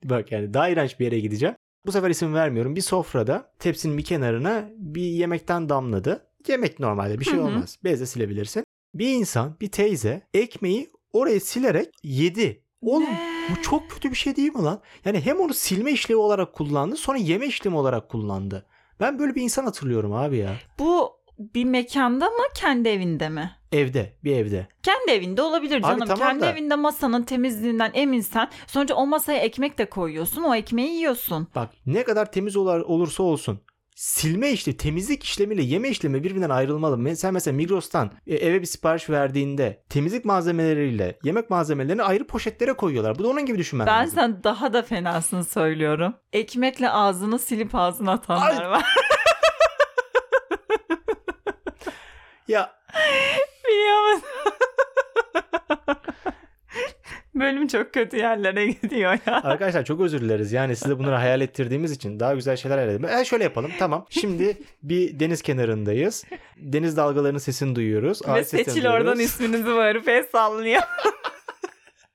Bak 0.04 0.32
yani 0.32 0.54
daha 0.54 0.70
iğrenç 0.70 1.00
bir 1.00 1.06
yere 1.06 1.20
gideceğim. 1.20 1.56
Bu 1.86 1.92
sefer 1.92 2.10
isim 2.10 2.34
vermiyorum. 2.34 2.76
Bir 2.76 2.82
sofrada 2.82 3.52
tepsinin 3.60 3.98
bir 3.98 4.04
kenarına 4.04 4.70
bir 4.78 5.02
yemekten 5.02 5.70
damladı. 5.70 6.26
Yemek 6.48 6.80
normalde 6.80 7.20
bir 7.20 7.26
şey 7.26 7.40
olmaz. 7.40 7.78
Bezle 7.84 8.06
silebilirsin. 8.06 8.64
Bir 8.94 9.08
insan, 9.14 9.58
bir 9.62 9.72
teyze 9.72 10.22
ekmeği 10.34 10.90
oraya 11.14 11.40
silerek 11.40 11.90
yedi. 12.04 12.64
Oğlum 12.82 13.04
Ne? 13.04 13.48
bu 13.58 13.62
çok 13.62 13.92
kötü 13.92 14.10
bir 14.12 14.16
şey 14.16 14.36
değil 14.36 14.56
mi 14.56 14.64
lan? 14.64 14.82
Yani 15.06 15.22
hem 15.22 15.40
onu 15.40 15.54
silme 15.54 15.92
işlevi 15.92 16.18
olarak 16.18 16.54
kullandı 16.54 16.96
sonra 16.96 17.18
yeme 17.18 17.48
işlemi 17.48 17.76
olarak 17.78 18.10
kullandı. 18.10 18.66
Ben 19.00 19.20
böyle 19.20 19.36
bir 19.36 19.42
insan 19.42 19.64
hatırlıyorum 19.64 20.14
abi 20.14 20.38
ya. 20.38 20.56
Bu 20.80 21.19
bir 21.40 21.66
mekanda 21.66 22.26
mı 22.26 22.44
kendi 22.56 22.90
evinde 22.90 23.30
mi? 23.30 23.52
Evde, 23.72 24.14
bir 24.24 24.36
evde. 24.36 24.68
Kendi 24.84 25.12
evinde 25.12 25.42
olabilir 25.42 25.82
canım. 25.82 26.00
tamam 26.00 26.18
Kendi 26.28 26.42
da- 26.42 26.52
evinde 26.52 26.76
masanın 26.76 27.24
temizliğinden 27.24 27.92
eminsen. 27.94 28.50
Sonuçta 28.68 28.96
o 28.96 29.08
masaya 29.08 29.40
ekmek 29.40 29.78
de 29.78 29.86
koyuyorsun. 29.90 30.44
O 30.44 30.56
ekmeği 30.56 30.90
yiyorsun. 30.96 31.48
Bak 31.56 31.70
ne 31.86 32.04
kadar 32.04 32.32
temiz 32.32 32.56
olar, 32.58 32.80
olursa 32.80 33.24
olsun 33.24 33.60
silme 33.96 34.52
işlemi, 34.52 34.78
temizlik 34.78 35.24
işlemiyle 35.24 35.62
yeme 35.64 35.90
işlemi 35.90 36.24
birbirinden 36.24 36.50
ayrılmalı. 36.50 37.16
Sen 37.16 37.34
mesela 37.34 37.56
Migros'tan 37.58 38.12
e, 38.28 38.36
eve 38.36 38.62
bir 38.62 38.66
sipariş 38.66 39.10
verdiğinde 39.10 39.84
temizlik 39.90 40.26
malzemeleriyle 40.26 41.20
yemek 41.24 41.50
malzemelerini 41.50 42.04
ayrı 42.04 42.28
poşetlere 42.28 42.74
koyuyorlar. 42.74 43.20
Bu 43.20 43.24
da 43.24 43.28
onun 43.28 43.46
gibi 43.46 43.58
düşünmen 43.58 43.88
Ben 43.88 44.02
lazım. 44.02 44.16
sen 44.16 44.44
daha 44.44 44.74
da 44.74 44.82
fenasını 44.82 45.44
söylüyorum. 45.44 46.14
Ekmekle 46.34 46.90
ağzını 46.90 47.40
silip 47.40 47.76
ağzına 47.76 48.12
atanlar 48.12 48.62
Ay. 48.64 48.70
var. 48.70 48.84
Ya 52.50 52.74
Biliyor 53.68 54.14
musun? 54.14 54.30
Bölüm 57.36 57.68
çok 57.68 57.94
kötü 57.94 58.18
yerlere 58.18 58.68
gidiyor 58.68 59.18
ya. 59.28 59.42
arkadaşlar 59.44 59.86
çok 59.86 60.02
özür 60.02 60.22
dileriz. 60.22 60.52
Yani 60.52 60.76
size 60.76 61.00
bunları 61.00 61.16
hayal 61.16 61.42
ettirdiğimiz 61.42 61.92
için 61.92 62.20
daha 62.20 62.36
güzel 62.36 62.56
şeyler 62.56 62.78
hayal 62.78 62.90
edelim. 62.90 63.10
E, 63.10 63.26
şöyle 63.26 63.44
yapalım 63.44 63.72
tamam. 63.80 64.06
Şimdi 64.10 64.58
bir 64.84 65.20
deniz 65.20 65.42
kenarındayız. 65.42 66.26
Deniz 66.58 66.98
dalgalarının 66.98 67.40
sesini 67.40 67.76
duyuyoruz. 67.76 68.22
Ve 68.28 68.44
Seçil 68.44 68.76
duyuyoruz. 68.76 68.96
oradan 69.00 69.20
isminizi 69.20 69.66
bağırıp 69.66 70.08
el 70.08 70.24
sallıyor. 70.32 70.82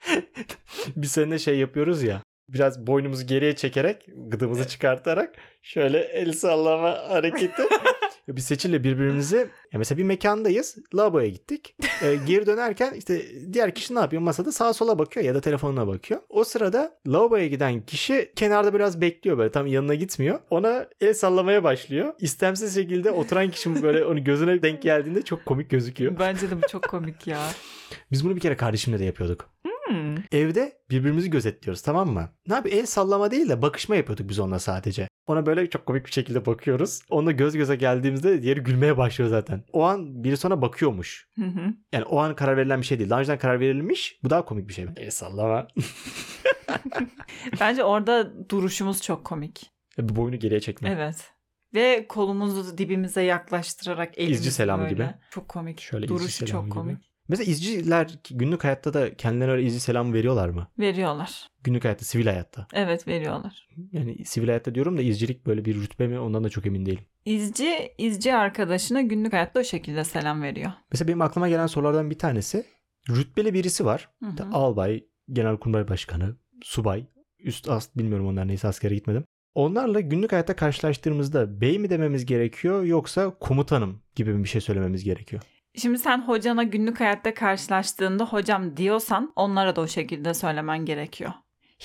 Biz 0.96 1.12
seninle 1.12 1.38
şey 1.38 1.58
yapıyoruz 1.58 2.02
ya. 2.02 2.22
Biraz 2.48 2.86
boynumuzu 2.86 3.26
geriye 3.26 3.56
çekerek, 3.56 4.04
gıdımızı 4.16 4.68
çıkartarak 4.68 5.34
şöyle 5.62 5.98
el 5.98 6.32
sallama 6.32 6.90
hareketi. 7.08 7.62
Biz 8.28 8.44
Seçil'le 8.44 8.84
birbirimizi 8.84 9.36
ya 9.72 9.78
mesela 9.78 9.98
bir 9.98 10.04
mekandayız. 10.04 10.76
Lavaboya 10.94 11.28
gittik. 11.28 11.76
Ee, 12.02 12.16
geri 12.26 12.46
dönerken 12.46 12.94
işte 12.94 13.22
diğer 13.52 13.74
kişi 13.74 13.94
ne 13.94 13.98
yapıyor? 13.98 14.22
Masada 14.22 14.52
sağa 14.52 14.72
sola 14.72 14.98
bakıyor 14.98 15.26
ya 15.26 15.34
da 15.34 15.40
telefonuna 15.40 15.86
bakıyor. 15.86 16.20
O 16.28 16.44
sırada 16.44 16.98
lavaboya 17.06 17.46
giden 17.46 17.80
kişi 17.80 18.32
kenarda 18.36 18.74
biraz 18.74 19.00
bekliyor 19.00 19.38
böyle 19.38 19.52
tam 19.52 19.66
yanına 19.66 19.94
gitmiyor. 19.94 20.38
Ona 20.50 20.86
el 21.00 21.14
sallamaya 21.14 21.64
başlıyor. 21.64 22.14
İstemsiz 22.18 22.74
şekilde 22.74 23.10
oturan 23.10 23.50
kişi 23.50 23.82
böyle 23.82 24.04
onu 24.04 24.24
gözüne 24.24 24.62
denk 24.62 24.82
geldiğinde 24.82 25.22
çok 25.22 25.46
komik 25.46 25.70
gözüküyor. 25.70 26.18
Bence 26.18 26.50
de 26.50 26.62
bu 26.62 26.68
çok 26.68 26.88
komik 26.88 27.26
ya. 27.26 27.50
Biz 28.12 28.24
bunu 28.24 28.36
bir 28.36 28.40
kere 28.40 28.56
kardeşimle 28.56 28.98
de 28.98 29.04
yapıyorduk. 29.04 29.50
Hmm. 29.88 30.14
Evde 30.32 30.72
birbirimizi 30.90 31.30
gözetliyoruz 31.30 31.82
tamam 31.82 32.08
mı? 32.08 32.28
Ne 32.48 32.54
yapıyor? 32.54 32.76
El 32.76 32.86
sallama 32.86 33.30
değil 33.30 33.48
de 33.48 33.62
bakışma 33.62 33.96
yapıyorduk 33.96 34.28
biz 34.28 34.38
onunla 34.38 34.58
sadece. 34.58 35.08
Ona 35.26 35.46
böyle 35.46 35.70
çok 35.70 35.86
komik 35.86 36.06
bir 36.06 36.12
şekilde 36.12 36.46
bakıyoruz. 36.46 37.00
Onunla 37.10 37.32
göz 37.32 37.56
göze 37.56 37.76
geldiğimizde 37.76 38.42
diğeri 38.42 38.60
gülmeye 38.60 38.96
başlıyor 38.96 39.30
zaten. 39.30 39.64
O 39.72 39.82
an 39.82 40.24
biri 40.24 40.36
sonra 40.36 40.62
bakıyormuş. 40.62 41.28
Hı 41.38 41.44
hı. 41.44 41.74
Yani 41.92 42.04
o 42.04 42.18
an 42.18 42.34
karar 42.36 42.56
verilen 42.56 42.80
bir 42.80 42.86
şey 42.86 42.98
değil. 42.98 43.10
Daha 43.10 43.20
önceden 43.20 43.38
karar 43.38 43.60
verilmiş. 43.60 44.18
Bu 44.24 44.30
daha 44.30 44.44
komik 44.44 44.68
bir 44.68 44.74
şey. 44.74 44.86
El 44.96 45.10
sallama. 45.10 45.68
Bence 47.60 47.84
orada 47.84 48.48
duruşumuz 48.50 49.02
çok 49.02 49.24
komik. 49.24 49.70
Bir 49.98 50.16
boynu 50.16 50.36
geriye 50.36 50.60
çekme. 50.60 50.90
Evet. 50.90 51.30
Ve 51.74 52.06
kolumuzu 52.08 52.78
dibimize 52.78 53.22
yaklaştırarak 53.22 54.18
elimizi 54.18 54.38
İzci 54.40 54.52
selamı 54.52 54.82
böyle. 54.82 54.94
gibi. 54.94 55.08
Çok 55.30 55.48
komik. 55.48 55.80
Şöyle 55.80 56.08
Duruşu 56.08 56.46
çok 56.46 56.62
gibi. 56.64 56.70
komik. 56.74 57.13
Mesela 57.28 57.50
izciler 57.50 58.18
günlük 58.30 58.64
hayatta 58.64 58.94
da 58.94 59.14
kendilerine 59.16 59.52
öyle 59.52 59.62
izci 59.66 59.80
selam 59.80 60.12
veriyorlar 60.12 60.48
mı? 60.48 60.68
Veriyorlar. 60.78 61.48
Günlük 61.64 61.84
hayatta, 61.84 62.04
sivil 62.04 62.26
hayatta. 62.26 62.66
Evet 62.72 63.08
veriyorlar. 63.08 63.68
Yani 63.92 64.24
sivil 64.24 64.46
hayatta 64.46 64.74
diyorum 64.74 64.98
da 64.98 65.02
izcilik 65.02 65.46
böyle 65.46 65.64
bir 65.64 65.74
rütbe 65.82 66.06
mi 66.06 66.18
ondan 66.18 66.44
da 66.44 66.48
çok 66.48 66.66
emin 66.66 66.86
değilim. 66.86 67.04
İzci, 67.24 67.92
izci 67.98 68.34
arkadaşına 68.34 69.00
günlük 69.00 69.32
hayatta 69.32 69.60
o 69.60 69.64
şekilde 69.64 70.04
selam 70.04 70.42
veriyor. 70.42 70.72
Mesela 70.92 71.08
benim 71.08 71.22
aklıma 71.22 71.48
gelen 71.48 71.66
sorulardan 71.66 72.10
bir 72.10 72.18
tanesi 72.18 72.64
rütbeli 73.10 73.54
birisi 73.54 73.84
var. 73.84 74.08
Hı 74.22 74.30
hı. 74.30 74.48
Albay, 74.52 75.04
genelkurmay 75.32 75.88
başkanı, 75.88 76.36
subay, 76.62 77.06
üst 77.38 77.68
ast 77.68 77.96
bilmiyorum 77.96 78.26
onlar 78.26 78.48
neyse 78.48 78.68
askere 78.68 78.94
gitmedim. 78.94 79.24
Onlarla 79.54 80.00
günlük 80.00 80.32
hayatta 80.32 80.56
karşılaştığımızda 80.56 81.60
bey 81.60 81.78
mi 81.78 81.90
dememiz 81.90 82.26
gerekiyor 82.26 82.84
yoksa 82.84 83.38
komutanım 83.38 84.02
gibi 84.14 84.42
bir 84.44 84.48
şey 84.48 84.60
söylememiz 84.60 85.04
gerekiyor. 85.04 85.42
Şimdi 85.78 85.98
sen 85.98 86.22
hocana 86.28 86.62
günlük 86.62 87.00
hayatta 87.00 87.34
karşılaştığında 87.34 88.24
hocam 88.24 88.76
diyorsan 88.76 89.32
onlara 89.36 89.76
da 89.76 89.80
o 89.80 89.86
şekilde 89.86 90.34
söylemen 90.34 90.84
gerekiyor. 90.84 91.32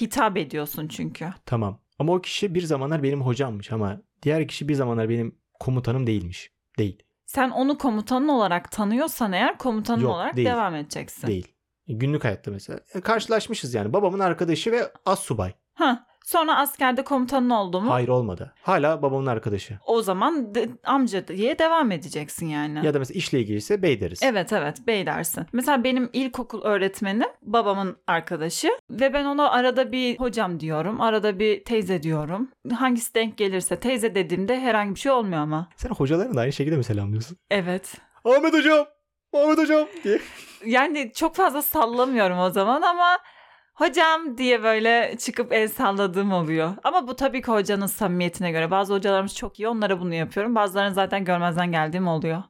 Hitap 0.01 0.37
ediyorsun 0.37 0.87
çünkü. 0.87 1.27
Tamam. 1.45 1.79
Ama 1.99 2.13
o 2.13 2.21
kişi 2.21 2.55
bir 2.55 2.61
zamanlar 2.61 3.03
benim 3.03 3.21
hocammış 3.21 3.71
ama 3.71 4.01
diğer 4.23 4.47
kişi 4.47 4.67
bir 4.69 4.73
zamanlar 4.75 5.09
benim 5.09 5.35
komutanım 5.59 6.07
değilmiş. 6.07 6.51
Değil. 6.77 7.03
Sen 7.25 7.49
onu 7.49 7.77
komutanın 7.77 8.27
olarak 8.27 8.71
tanıyorsan 8.71 9.31
eğer 9.33 9.57
komutanın 9.57 10.01
Yok, 10.01 10.11
olarak 10.11 10.35
değil. 10.35 10.47
devam 10.47 10.75
edeceksin. 10.75 11.27
Değil. 11.27 11.47
Günlük 11.87 12.23
hayatta 12.23 12.51
mesela. 12.51 12.79
E, 12.93 13.01
Karşılaşmışız 13.01 13.73
yani. 13.73 13.93
Babamın 13.93 14.19
arkadaşı 14.19 14.71
ve 14.71 14.91
az 15.05 15.19
subay. 15.19 15.53
Ha, 15.73 16.05
sonra 16.29 16.57
askerde 16.57 17.03
komutanın 17.03 17.49
oldu 17.49 17.81
mu? 17.81 17.91
Hayır 17.91 18.07
olmadı. 18.07 18.53
Hala 18.61 19.01
babamın 19.01 19.25
arkadaşı. 19.25 19.79
O 19.85 20.01
zaman 20.01 20.55
de- 20.55 20.69
amca 20.83 21.27
diye 21.27 21.59
devam 21.59 21.91
edeceksin 21.91 22.45
yani. 22.47 22.85
Ya 22.85 22.93
da 22.93 22.99
mesela 22.99 23.17
işle 23.17 23.39
ilgiliyse 23.39 23.81
bey 23.81 24.01
deriz. 24.01 24.19
Evet 24.23 24.53
evet 24.53 24.77
bey 24.87 25.05
dersin. 25.05 25.45
Mesela 25.53 25.83
benim 25.83 26.09
ilkokul 26.13 26.61
öğretmenim 26.61 27.27
babamın 27.41 27.97
arkadaşı 28.07 28.69
ve 28.89 29.13
ben 29.13 29.25
ona 29.25 29.49
arada 29.51 29.91
bir 29.91 30.19
hocam 30.19 30.59
diyorum, 30.59 31.01
arada 31.01 31.39
bir 31.39 31.63
teyze 31.63 32.03
diyorum. 32.03 32.49
Hangisi 32.75 33.15
denk 33.15 33.37
gelirse 33.37 33.79
teyze 33.79 34.15
dediğimde 34.15 34.59
herhangi 34.59 34.95
bir 34.95 34.99
şey 34.99 35.11
olmuyor 35.11 35.41
ama. 35.41 35.69
Sen 35.75 35.89
hocalarını 35.89 36.35
da 36.35 36.41
aynı 36.41 36.53
şekilde 36.53 36.77
mi 36.77 36.83
selamlıyorsun? 36.83 37.37
Evet. 37.51 37.93
Ahmet 38.25 38.53
hocam! 38.53 38.85
Ahmet 39.33 39.57
hocam! 39.57 39.87
diye. 40.03 40.19
Yani 40.65 41.11
çok 41.15 41.35
fazla 41.35 41.61
sallamıyorum 41.61 42.39
o 42.39 42.49
zaman 42.49 42.81
ama 42.81 43.17
hocam 43.79 44.37
diye 44.37 44.63
böyle 44.63 45.15
çıkıp 45.19 45.53
el 45.53 45.67
salladığım 45.67 46.31
oluyor. 46.31 46.73
Ama 46.83 47.07
bu 47.07 47.15
tabii 47.15 47.41
ki 47.41 47.51
hocanın 47.51 47.85
samimiyetine 47.85 48.51
göre. 48.51 48.71
Bazı 48.71 48.93
hocalarımız 48.93 49.35
çok 49.35 49.59
iyi 49.59 49.67
onlara 49.67 49.99
bunu 49.99 50.13
yapıyorum. 50.13 50.55
Bazılarını 50.55 50.93
zaten 50.93 51.25
görmezden 51.25 51.71
geldiğim 51.71 52.07
oluyor. 52.07 52.43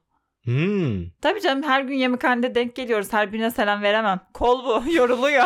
Hmm. 0.43 1.09
Tabii 1.21 1.41
canım 1.41 1.63
her 1.63 1.81
gün 1.81 1.95
yemekhanede 1.95 2.55
denk 2.55 2.75
geliyoruz. 2.75 3.13
Her 3.13 3.33
birine 3.33 3.51
selam 3.51 3.81
veremem. 3.81 4.19
Kol 4.33 4.65
bu 4.65 4.91
yoruluyor. 4.91 5.45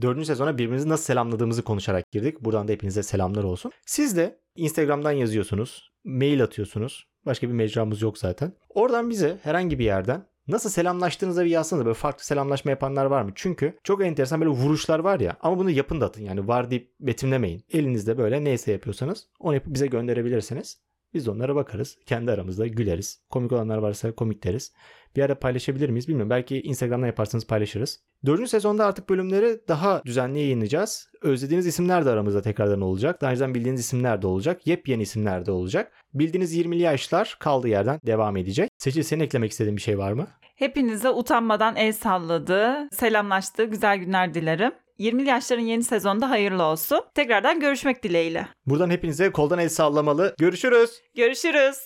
Dördüncü 0.00 0.26
sezona 0.26 0.58
birbirimizi 0.58 0.88
nasıl 0.88 1.04
selamladığımızı 1.04 1.62
konuşarak 1.64 2.10
girdik. 2.10 2.40
Buradan 2.40 2.68
da 2.68 2.72
hepinize 2.72 3.02
selamlar 3.02 3.44
olsun. 3.44 3.72
Siz 3.86 4.16
de 4.16 4.38
Instagram'dan 4.56 5.12
yazıyorsunuz. 5.12 5.92
Mail 6.04 6.42
atıyorsunuz. 6.42 7.06
Başka 7.26 7.48
bir 7.48 7.52
mecramız 7.52 8.02
yok 8.02 8.18
zaten. 8.18 8.52
Oradan 8.68 9.10
bize 9.10 9.38
herhangi 9.42 9.78
bir 9.78 9.84
yerden 9.84 10.26
nasıl 10.48 10.70
selamlaştığınızı 10.70 11.44
bir 11.44 11.50
yazsanız 11.50 11.84
böyle 11.84 11.94
farklı 11.94 12.24
selamlaşma 12.24 12.70
yapanlar 12.70 13.04
var 13.04 13.22
mı? 13.22 13.32
Çünkü 13.34 13.78
çok 13.84 14.04
enteresan 14.04 14.40
böyle 14.40 14.50
vuruşlar 14.50 14.98
var 14.98 15.20
ya 15.20 15.36
ama 15.40 15.58
bunu 15.58 15.70
yapın 15.70 16.00
da 16.00 16.06
atın 16.06 16.22
yani 16.22 16.48
var 16.48 16.70
deyip 16.70 16.92
betimlemeyin. 17.00 17.64
Elinizde 17.72 18.18
böyle 18.18 18.44
neyse 18.44 18.72
yapıyorsanız 18.72 19.28
onu 19.38 19.54
yapıp 19.54 19.74
bize 19.74 19.86
gönderebilirsiniz. 19.86 20.78
Biz 21.14 21.26
de 21.26 21.30
onlara 21.30 21.54
bakarız. 21.54 21.98
Kendi 22.06 22.30
aramızda 22.30 22.66
güleriz. 22.66 23.20
Komik 23.30 23.52
olanlar 23.52 23.78
varsa 23.78 24.12
komik 24.12 24.44
deriz. 24.44 24.72
Bir 25.16 25.22
ara 25.22 25.38
paylaşabilir 25.38 25.88
miyiz 25.88 26.08
bilmiyorum. 26.08 26.30
Belki 26.30 26.62
Instagram'dan 26.62 27.06
yaparsanız 27.06 27.46
paylaşırız. 27.46 28.00
Dördüncü 28.26 28.48
sezonda 28.48 28.86
artık 28.86 29.08
bölümleri 29.08 29.60
daha 29.68 30.02
düzenli 30.04 30.38
yayınlayacağız. 30.38 31.08
Özlediğiniz 31.22 31.66
isimler 31.66 32.06
de 32.06 32.10
aramızda 32.10 32.42
tekrardan 32.42 32.80
olacak. 32.80 33.22
Daha 33.22 33.30
önceden 33.30 33.54
bildiğiniz 33.54 33.80
isimler 33.80 34.22
de 34.22 34.26
olacak. 34.26 34.66
Yepyeni 34.66 35.02
isimler 35.02 35.46
de 35.46 35.50
olacak. 35.52 35.92
Bildiğiniz 36.14 36.56
20'li 36.56 36.82
yaşlar 36.82 37.36
kaldığı 37.40 37.68
yerden 37.68 38.00
devam 38.06 38.36
edecek. 38.36 38.70
Seçil 38.78 39.02
senin 39.02 39.24
eklemek 39.24 39.50
istediğin 39.50 39.76
bir 39.76 39.82
şey 39.82 39.98
var 39.98 40.12
mı? 40.12 40.26
Hepinize 40.56 41.10
utanmadan 41.10 41.76
el 41.76 41.92
salladı, 41.92 42.88
selamlaştı, 42.92 43.64
güzel 43.64 43.98
günler 43.98 44.34
dilerim. 44.34 44.72
20'li 45.02 45.28
yaşların 45.28 45.62
yeni 45.62 45.84
sezonda 45.84 46.30
hayırlı 46.30 46.62
olsun. 46.62 47.00
Tekrardan 47.14 47.60
görüşmek 47.60 48.02
dileğiyle. 48.02 48.48
Buradan 48.66 48.90
hepinize 48.90 49.32
koldan 49.32 49.58
el 49.58 49.68
sallamalı. 49.68 50.34
Görüşürüz. 50.38 50.90
Görüşürüz. 51.16 51.84